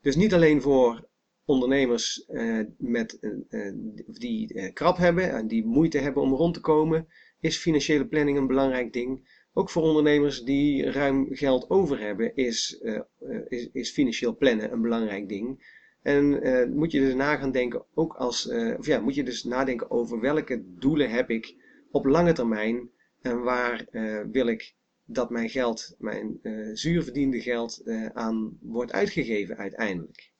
Dus 0.00 0.16
niet 0.16 0.34
alleen 0.34 0.62
voor 0.62 1.08
ondernemers 1.50 2.24
uh, 2.28 2.64
met, 2.78 3.18
uh, 3.20 3.72
die 4.06 4.54
uh, 4.54 4.72
krap 4.72 4.96
hebben 4.96 5.30
en 5.30 5.46
die 5.46 5.64
moeite 5.64 5.98
hebben 5.98 6.22
om 6.22 6.32
rond 6.32 6.54
te 6.54 6.60
komen, 6.60 7.06
is 7.40 7.56
financiële 7.56 8.06
planning 8.06 8.38
een 8.38 8.46
belangrijk 8.46 8.92
ding. 8.92 9.38
Ook 9.52 9.70
voor 9.70 9.82
ondernemers 9.82 10.42
die 10.44 10.90
ruim 10.90 11.26
geld 11.30 11.70
over 11.70 12.00
hebben, 12.00 12.36
is, 12.36 12.82
is, 13.48 13.68
is, 13.72 13.90
financieel 13.90 14.36
plannen 14.36 14.72
een 14.72 14.82
belangrijk 14.82 15.28
ding. 15.28 15.78
En 16.02 16.40
moet 16.74 16.92
je 16.92 17.00
dus 17.00 17.14
na 17.14 17.50
denken, 17.50 17.84
ook 17.94 18.14
als, 18.14 18.48
of 18.78 18.86
ja, 18.86 19.00
moet 19.00 19.14
je 19.14 19.22
dus 19.22 19.44
nadenken 19.44 19.90
over 19.90 20.20
welke 20.20 20.62
doelen 20.66 21.10
heb 21.10 21.30
ik 21.30 21.54
op 21.90 22.04
lange 22.04 22.32
termijn 22.32 22.90
en 23.20 23.42
waar 23.42 23.86
wil 24.32 24.46
ik 24.46 24.74
dat 25.04 25.30
mijn 25.30 25.48
geld, 25.48 25.94
mijn 25.98 26.40
zuur 26.72 27.02
verdiende 27.02 27.40
geld, 27.40 27.82
aan 28.12 28.58
wordt 28.60 28.92
uitgegeven 28.92 29.56
uiteindelijk. 29.56 30.30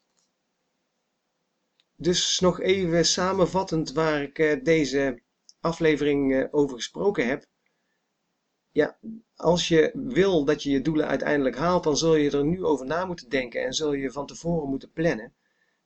Dus 2.02 2.40
nog 2.40 2.60
even 2.60 3.04
samenvattend 3.04 3.92
waar 3.92 4.22
ik 4.22 4.38
uh, 4.38 4.52
deze 4.62 5.22
aflevering 5.60 6.32
uh, 6.32 6.44
over 6.50 6.76
gesproken 6.76 7.26
heb. 7.26 7.46
Ja, 8.70 8.98
als 9.36 9.68
je 9.68 9.90
wil 9.94 10.44
dat 10.44 10.62
je 10.62 10.70
je 10.70 10.80
doelen 10.80 11.06
uiteindelijk 11.06 11.56
haalt, 11.56 11.84
dan 11.84 11.96
zul 11.96 12.14
je 12.14 12.30
er 12.30 12.44
nu 12.44 12.64
over 12.64 12.86
na 12.86 13.04
moeten 13.04 13.28
denken 13.28 13.64
en 13.64 13.72
zul 13.72 13.92
je 13.92 14.10
van 14.10 14.26
tevoren 14.26 14.68
moeten 14.68 14.92
plannen. 14.92 15.32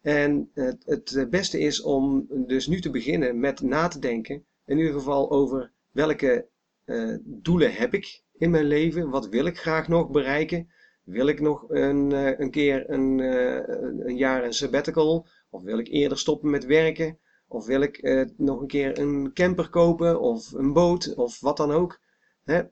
En 0.00 0.50
het, 0.52 0.84
het 0.84 1.30
beste 1.30 1.58
is 1.58 1.82
om 1.82 2.26
dus 2.46 2.66
nu 2.66 2.80
te 2.80 2.90
beginnen 2.90 3.40
met 3.40 3.60
na 3.60 3.88
te 3.88 3.98
denken, 3.98 4.44
in 4.64 4.78
ieder 4.78 4.92
geval 4.92 5.30
over 5.30 5.72
welke 5.90 6.46
uh, 6.84 7.16
doelen 7.22 7.74
heb 7.74 7.94
ik 7.94 8.22
in 8.32 8.50
mijn 8.50 8.66
leven? 8.66 9.10
Wat 9.10 9.28
wil 9.28 9.46
ik 9.46 9.58
graag 9.58 9.88
nog 9.88 10.10
bereiken? 10.10 10.70
Wil 11.04 11.26
ik 11.26 11.40
nog 11.40 11.64
een, 11.68 12.10
een 12.40 12.50
keer 12.50 12.90
een, 12.90 13.18
een 13.18 14.16
jaar 14.16 14.44
een 14.44 14.54
sabbatical? 14.54 15.26
Of 15.54 15.62
wil 15.62 15.78
ik 15.78 15.88
eerder 15.88 16.18
stoppen 16.18 16.50
met 16.50 16.64
werken? 16.64 17.18
Of 17.48 17.66
wil 17.66 17.80
ik 17.80 18.02
nog 18.36 18.60
een 18.60 18.66
keer 18.66 18.98
een 18.98 19.32
camper 19.32 19.68
kopen 19.68 20.20
of 20.20 20.52
een 20.52 20.72
boot 20.72 21.14
of 21.14 21.40
wat 21.40 21.56
dan 21.56 21.70
ook? 21.70 22.00
Hè? 22.44 22.62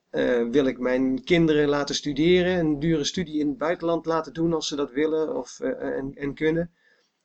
wil 0.51 0.67
ik 0.67 0.79
mijn 0.79 1.25
kinderen 1.25 1.69
laten 1.69 1.95
studeren, 1.95 2.59
een 2.59 2.79
dure 2.79 3.05
studie 3.05 3.41
in 3.41 3.49
het 3.49 3.59
buitenland 3.59 4.07
laten 4.07 4.33
doen 4.33 4.53
als 4.53 4.69
ze 4.69 4.77
dat 4.77 4.91
willen 4.91 5.37
of, 5.37 5.61
en, 5.61 6.15
en 6.15 6.35
kunnen? 6.35 6.71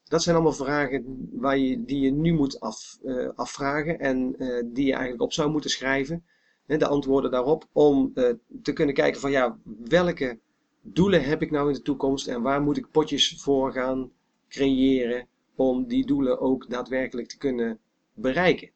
Dat 0.03 0.23
zijn 0.23 0.35
allemaal 0.35 0.53
vragen 0.53 1.29
waar 1.31 1.57
je, 1.57 1.85
die 1.85 1.99
je 1.99 2.11
nu 2.11 2.33
moet 2.33 2.59
af, 2.59 2.97
afvragen 3.35 3.99
en 3.99 4.35
die 4.65 4.85
je 4.85 4.91
eigenlijk 4.91 5.21
op 5.21 5.33
zou 5.33 5.49
moeten 5.49 5.69
schrijven 5.69 6.25
de 6.65 6.87
antwoorden 6.87 7.31
daarop, 7.31 7.67
om 7.71 8.13
te 8.61 8.73
kunnen 8.73 8.95
kijken 8.95 9.21
van 9.21 9.31
ja, 9.31 9.59
welke 9.83 10.39
doelen 10.81 11.23
heb 11.23 11.41
ik 11.41 11.51
nou 11.51 11.67
in 11.67 11.73
de 11.73 11.81
toekomst 11.81 12.27
en 12.27 12.41
waar 12.41 12.61
moet 12.61 12.77
ik 12.77 12.91
potjes 12.91 13.41
voor 13.41 13.71
gaan 13.71 14.11
creëren 14.47 15.27
om 15.57 15.87
die 15.87 16.05
doelen 16.05 16.39
ook 16.39 16.69
daadwerkelijk 16.69 17.27
te 17.27 17.37
kunnen 17.37 17.79
bereiken. 18.13 18.69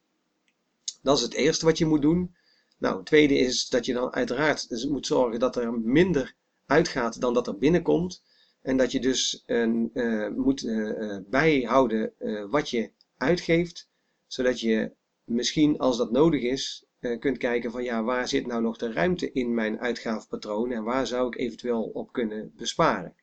Dat 1.02 1.18
is 1.18 1.24
het 1.24 1.34
eerste 1.34 1.66
wat 1.66 1.78
je 1.78 1.86
moet 1.86 2.02
doen. 2.02 2.36
Nou, 2.78 2.98
het 2.98 3.06
tweede 3.06 3.38
is 3.38 3.70
dat 3.70 3.86
je 3.86 3.94
dan 3.94 4.14
uiteraard 4.14 4.70
dus 4.70 4.86
moet 4.86 5.06
zorgen 5.06 5.40
dat 5.40 5.56
er 5.56 5.74
minder 5.74 6.36
uitgaat 6.66 7.22
dan 7.22 7.34
dat 7.34 7.48
er 7.48 7.58
binnenkomt. 7.58 8.24
En 8.62 8.78
dat 8.78 8.92
je 8.92 9.00
dus 9.00 9.44
uh, 9.48 10.28
moet 10.36 10.64
uh, 10.64 11.18
bijhouden 11.30 12.14
wat 12.50 12.70
je 12.70 12.92
uitgeeft, 13.18 13.90
zodat 14.28 14.60
je 14.60 14.92
misschien 15.24 15.78
als 15.78 15.98
dat 15.98 16.12
nodig 16.12 16.42
is, 16.42 16.86
kunt 17.20 17.38
kijken 17.38 17.72
van 17.72 17.84
ja, 17.84 18.04
waar 18.04 18.28
zit 18.28 18.48
nou 18.48 18.62
nog 18.62 18.78
de 18.78 18.92
ruimte 18.92 19.32
in 19.32 19.54
mijn 19.54 19.80
uitgavenpatroon 19.80 20.72
en 20.72 20.84
waar 20.84 21.08
zou 21.08 21.28
ik 21.28 21.38
eventueel 21.38 21.84
op 21.84 22.12
kunnen 22.12 22.54
besparen. 22.56 23.16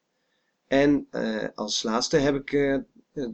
En 0.66 1.08
als 1.54 1.82
laatste 1.82 2.16
heb 2.16 2.34
ik 2.34 2.80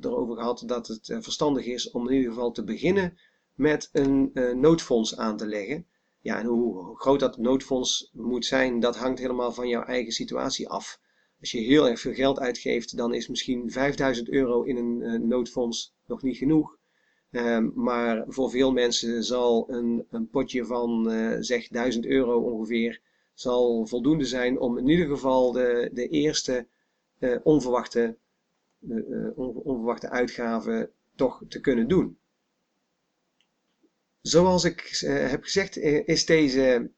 erover 0.00 0.36
gehad 0.36 0.62
dat 0.66 0.86
het 0.86 1.16
verstandig 1.20 1.66
is 1.66 1.90
om 1.90 2.08
in 2.08 2.14
ieder 2.16 2.32
geval 2.32 2.50
te 2.50 2.64
beginnen 2.64 3.18
met 3.54 3.88
een 3.92 4.30
noodfonds 4.54 5.16
aan 5.16 5.36
te 5.36 5.46
leggen. 5.46 5.86
Ja, 6.20 6.38
en 6.38 6.46
hoe 6.46 6.96
groot 6.96 7.20
dat 7.20 7.38
noodfonds 7.38 8.10
moet 8.12 8.46
zijn, 8.46 8.80
dat 8.80 8.96
hangt 8.96 9.18
helemaal 9.18 9.52
van 9.52 9.68
jouw 9.68 9.82
eigen 9.82 10.12
situatie 10.12 10.68
af. 10.68 11.00
Als 11.40 11.50
je 11.50 11.58
heel 11.58 11.88
erg 11.88 12.00
veel 12.00 12.14
geld 12.14 12.38
uitgeeft, 12.38 12.96
dan 12.96 13.14
is 13.14 13.28
misschien 13.28 13.70
5000 13.70 14.28
euro 14.28 14.62
in 14.62 14.76
een 14.76 15.28
noodfonds 15.28 15.94
nog 16.06 16.22
niet 16.22 16.36
genoeg. 16.36 16.76
Ehm, 17.30 17.70
maar 17.74 18.24
voor 18.26 18.50
veel 18.50 18.72
mensen 18.72 19.24
zal 19.24 19.70
een, 19.70 20.06
een 20.10 20.28
potje 20.28 20.64
van 20.64 21.10
zeg 21.40 21.68
1000 21.68 22.06
euro 22.06 22.40
ongeveer 22.40 23.00
zal 23.34 23.86
voldoende 23.86 24.24
zijn 24.24 24.58
om 24.60 24.78
in 24.78 24.88
ieder 24.88 25.06
geval 25.06 25.52
de, 25.52 25.90
de 25.92 26.08
eerste 26.08 26.66
onverwachte, 27.42 28.16
onverwachte 29.34 30.10
uitgaven 30.10 30.90
toch 31.14 31.42
te 31.48 31.60
kunnen 31.60 31.88
doen. 31.88 32.18
Zoals 34.20 34.64
ik 34.64 35.04
heb 35.06 35.42
gezegd, 35.42 35.76
is, 36.06 36.26
deze, 36.26 36.90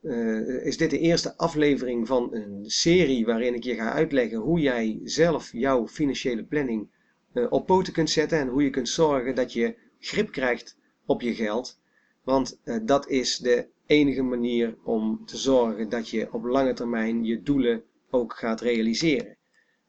is 0.62 0.76
dit 0.76 0.90
de 0.90 0.98
eerste 0.98 1.36
aflevering 1.36 2.06
van 2.06 2.34
een 2.34 2.70
serie 2.70 3.26
waarin 3.26 3.54
ik 3.54 3.64
je 3.64 3.74
ga 3.74 3.92
uitleggen 3.92 4.38
hoe 4.38 4.60
jij 4.60 5.00
zelf 5.04 5.52
jouw 5.52 5.88
financiële 5.88 6.44
planning 6.44 6.88
op 7.48 7.66
poten 7.66 7.92
kunt 7.92 8.10
zetten 8.10 8.38
en 8.38 8.48
hoe 8.48 8.62
je 8.62 8.70
kunt 8.70 8.88
zorgen 8.88 9.34
dat 9.34 9.52
je 9.52 9.76
grip 9.98 10.30
krijgt 10.30 10.76
op 11.06 11.20
je 11.20 11.34
geld. 11.34 11.80
Want 12.24 12.60
dat 12.82 13.08
is 13.08 13.38
de 13.38 13.68
enige 13.86 14.22
manier 14.22 14.76
om 14.84 15.26
te 15.26 15.36
zorgen 15.36 15.88
dat 15.88 16.08
je 16.08 16.32
op 16.32 16.44
lange 16.44 16.72
termijn 16.72 17.24
je 17.24 17.42
doelen 17.42 17.82
ook 18.10 18.34
gaat 18.34 18.60
realiseren. 18.60 19.35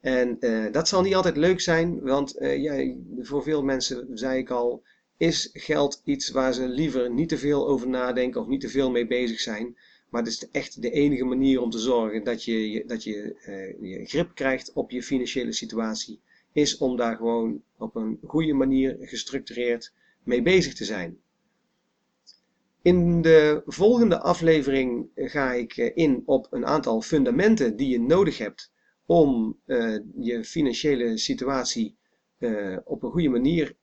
En 0.08 0.36
uh, 0.40 0.72
dat 0.72 0.88
zal 0.88 1.02
niet 1.02 1.14
altijd 1.14 1.36
leuk 1.36 1.60
zijn, 1.60 2.00
want 2.00 2.40
uh, 2.40 2.62
ja, 2.62 2.94
voor 3.20 3.42
veel 3.42 3.62
mensen, 3.62 4.08
zei 4.14 4.38
ik 4.38 4.50
al, 4.50 4.82
is 5.16 5.50
geld 5.52 6.00
iets 6.04 6.30
waar 6.30 6.54
ze 6.54 6.68
liever 6.68 7.10
niet 7.10 7.28
te 7.28 7.38
veel 7.38 7.68
over 7.68 7.88
nadenken 7.88 8.40
of 8.40 8.46
niet 8.46 8.60
te 8.60 8.68
veel 8.68 8.90
mee 8.90 9.06
bezig 9.06 9.40
zijn. 9.40 9.76
Maar 10.08 10.22
het 10.22 10.32
is 10.32 10.48
echt 10.50 10.82
de 10.82 10.90
enige 10.90 11.24
manier 11.24 11.60
om 11.60 11.70
te 11.70 11.78
zorgen 11.78 12.24
dat 12.24 12.44
je, 12.44 12.84
dat 12.86 13.04
je, 13.04 13.36
je 13.80 14.04
grip 14.04 14.34
krijgt 14.34 14.72
op 14.72 14.90
je 14.90 15.02
financiële 15.02 15.52
situatie. 15.52 16.20
Is 16.52 16.78
om 16.78 16.96
daar 16.96 17.16
gewoon 17.16 17.62
op 17.78 17.96
een 17.96 18.18
goede 18.26 18.52
manier 18.52 18.96
gestructureerd 19.00 19.92
mee 20.24 20.42
bezig 20.42 20.74
te 20.74 20.84
zijn. 20.84 21.18
In 22.82 23.22
de 23.22 23.62
volgende 23.66 24.20
aflevering 24.20 25.08
ga 25.14 25.52
ik 25.52 25.76
eh, 25.76 25.90
in 25.94 26.22
op 26.26 26.46
een 26.50 26.66
aantal 26.66 27.00
fundamenten 27.00 27.76
die 27.76 27.88
je 27.88 28.00
nodig 28.00 28.38
hebt 28.38 28.70
om 29.08 29.60
uh, 29.66 29.98
je 30.18 30.44
financiële 30.44 31.18
situatie 31.18 31.98
uh, 32.38 32.78
op 32.84 33.02
een 33.02 33.10
goede 33.10 33.28
manier 33.28 33.76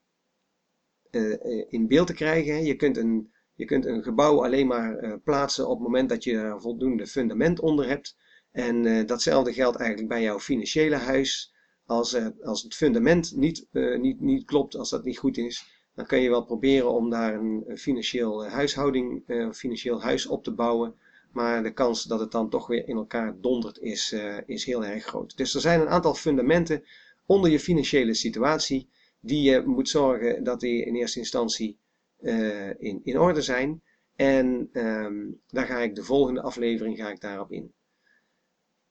uh, 1.10 1.36
in 1.68 1.86
beeld 1.88 2.06
te 2.06 2.14
krijgen. 2.14 2.64
Je 2.64 2.76
kunt 2.76 2.96
een, 2.96 3.32
je 3.54 3.64
kunt 3.64 3.86
een 3.86 4.02
gebouw 4.02 4.44
alleen 4.44 4.66
maar 4.66 5.18
plaatsen 5.18 5.68
op 5.68 5.78
het 5.78 5.86
moment 5.86 6.08
dat 6.08 6.24
je 6.24 6.32
er 6.32 6.60
voldoende 6.60 7.06
fundament 7.06 7.60
onder 7.60 7.88
hebt. 7.88 8.16
En 8.52 9.06
datzelfde 9.06 9.52
geldt 9.52 9.76
eigenlijk 9.76 10.08
bij 10.08 10.22
jouw 10.22 10.38
financiële 10.38 10.96
huis. 10.96 11.54
Als, 11.84 12.16
als 12.42 12.62
het 12.62 12.74
fundament 12.74 13.36
niet, 13.36 13.66
niet, 13.72 14.20
niet 14.20 14.44
klopt, 14.44 14.76
als 14.76 14.90
dat 14.90 15.04
niet 15.04 15.18
goed 15.18 15.38
is, 15.38 15.76
dan 15.96 16.06
kun 16.06 16.20
je 16.20 16.28
wel 16.28 16.44
proberen 16.44 16.92
om 16.92 17.10
daar 17.10 17.34
een, 17.34 17.64
financieel 17.78 18.44
eh, 18.44 18.52
huishouding, 18.52 19.22
eh, 19.26 19.50
financieel 19.50 20.02
huis 20.02 20.26
op 20.26 20.44
te 20.44 20.54
bouwen. 20.54 20.94
Maar 21.36 21.62
de 21.62 21.72
kans 21.72 22.02
dat 22.02 22.20
het 22.20 22.32
dan 22.32 22.50
toch 22.50 22.66
weer 22.66 22.88
in 22.88 22.96
elkaar 22.96 23.40
dondert 23.40 23.78
is, 23.78 24.12
uh, 24.12 24.36
is 24.46 24.64
heel 24.64 24.84
erg 24.84 25.04
groot. 25.04 25.36
Dus 25.36 25.54
er 25.54 25.60
zijn 25.60 25.80
een 25.80 25.88
aantal 25.88 26.14
fundamenten 26.14 26.84
onder 27.26 27.50
je 27.50 27.60
financiële 27.60 28.14
situatie 28.14 28.88
die 29.20 29.50
je 29.50 29.62
moet 29.66 29.88
zorgen 29.88 30.44
dat 30.44 30.60
die 30.60 30.84
in 30.84 30.94
eerste 30.94 31.18
instantie 31.18 31.78
uh, 32.20 32.80
in, 32.80 33.18
orde 33.18 33.42
zijn. 33.42 33.82
En 34.14 34.68
um, 34.72 35.40
daar 35.46 35.66
ga 35.66 35.78
ik 35.78 35.94
de 35.94 36.04
volgende 36.04 36.42
aflevering 36.42 36.96
ga 36.96 37.10
ik 37.10 37.20
daarop 37.20 37.52
in. 37.52 37.72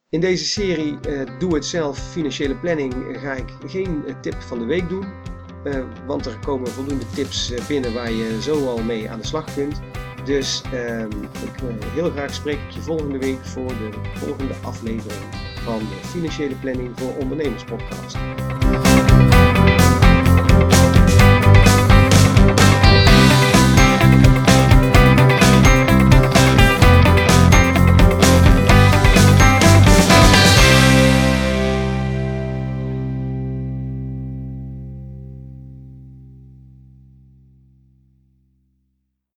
In 0.10 0.20
deze 0.20 0.46
serie 0.46 0.98
uh, 1.08 1.40
Doe 1.40 1.54
het 1.54 1.66
zelf 1.66 2.12
financiële 2.12 2.56
planning 2.56 2.94
ga 3.20 3.34
ik 3.34 3.50
geen 3.66 4.22
tip 4.22 4.42
van 4.42 4.60
de 4.60 4.66
week 4.66 4.90
doen. 4.90 5.06
Want 6.08 6.26
er 6.26 6.40
komen 6.40 6.68
voldoende 6.68 7.06
tips 7.16 7.68
binnen 7.68 7.94
waar 7.94 8.12
je 8.12 8.42
zo 8.42 8.68
al 8.68 8.84
mee 8.84 9.10
aan 9.10 9.20
de 9.20 9.26
slag 9.26 9.54
kunt. 9.54 9.82
Dus 10.26 10.62
uh, 10.74 11.00
ik 11.44 11.60
wil 11.60 11.76
heel 11.94 12.12
graag 12.12 12.34
spreek 12.34 12.60
ik 12.68 12.72
je 12.72 12.82
volgende 12.82 13.18
week 13.18 13.46
voor 13.46 13.68
de 13.68 13.90
volgende 14.14 14.54
aflevering 14.64 15.22
van 15.64 15.80
de 15.80 16.08
Financiële 16.08 16.56
Planning 16.56 16.92
voor 17.00 17.16
Ondernemers 17.18 17.64
podcast. 17.64 18.18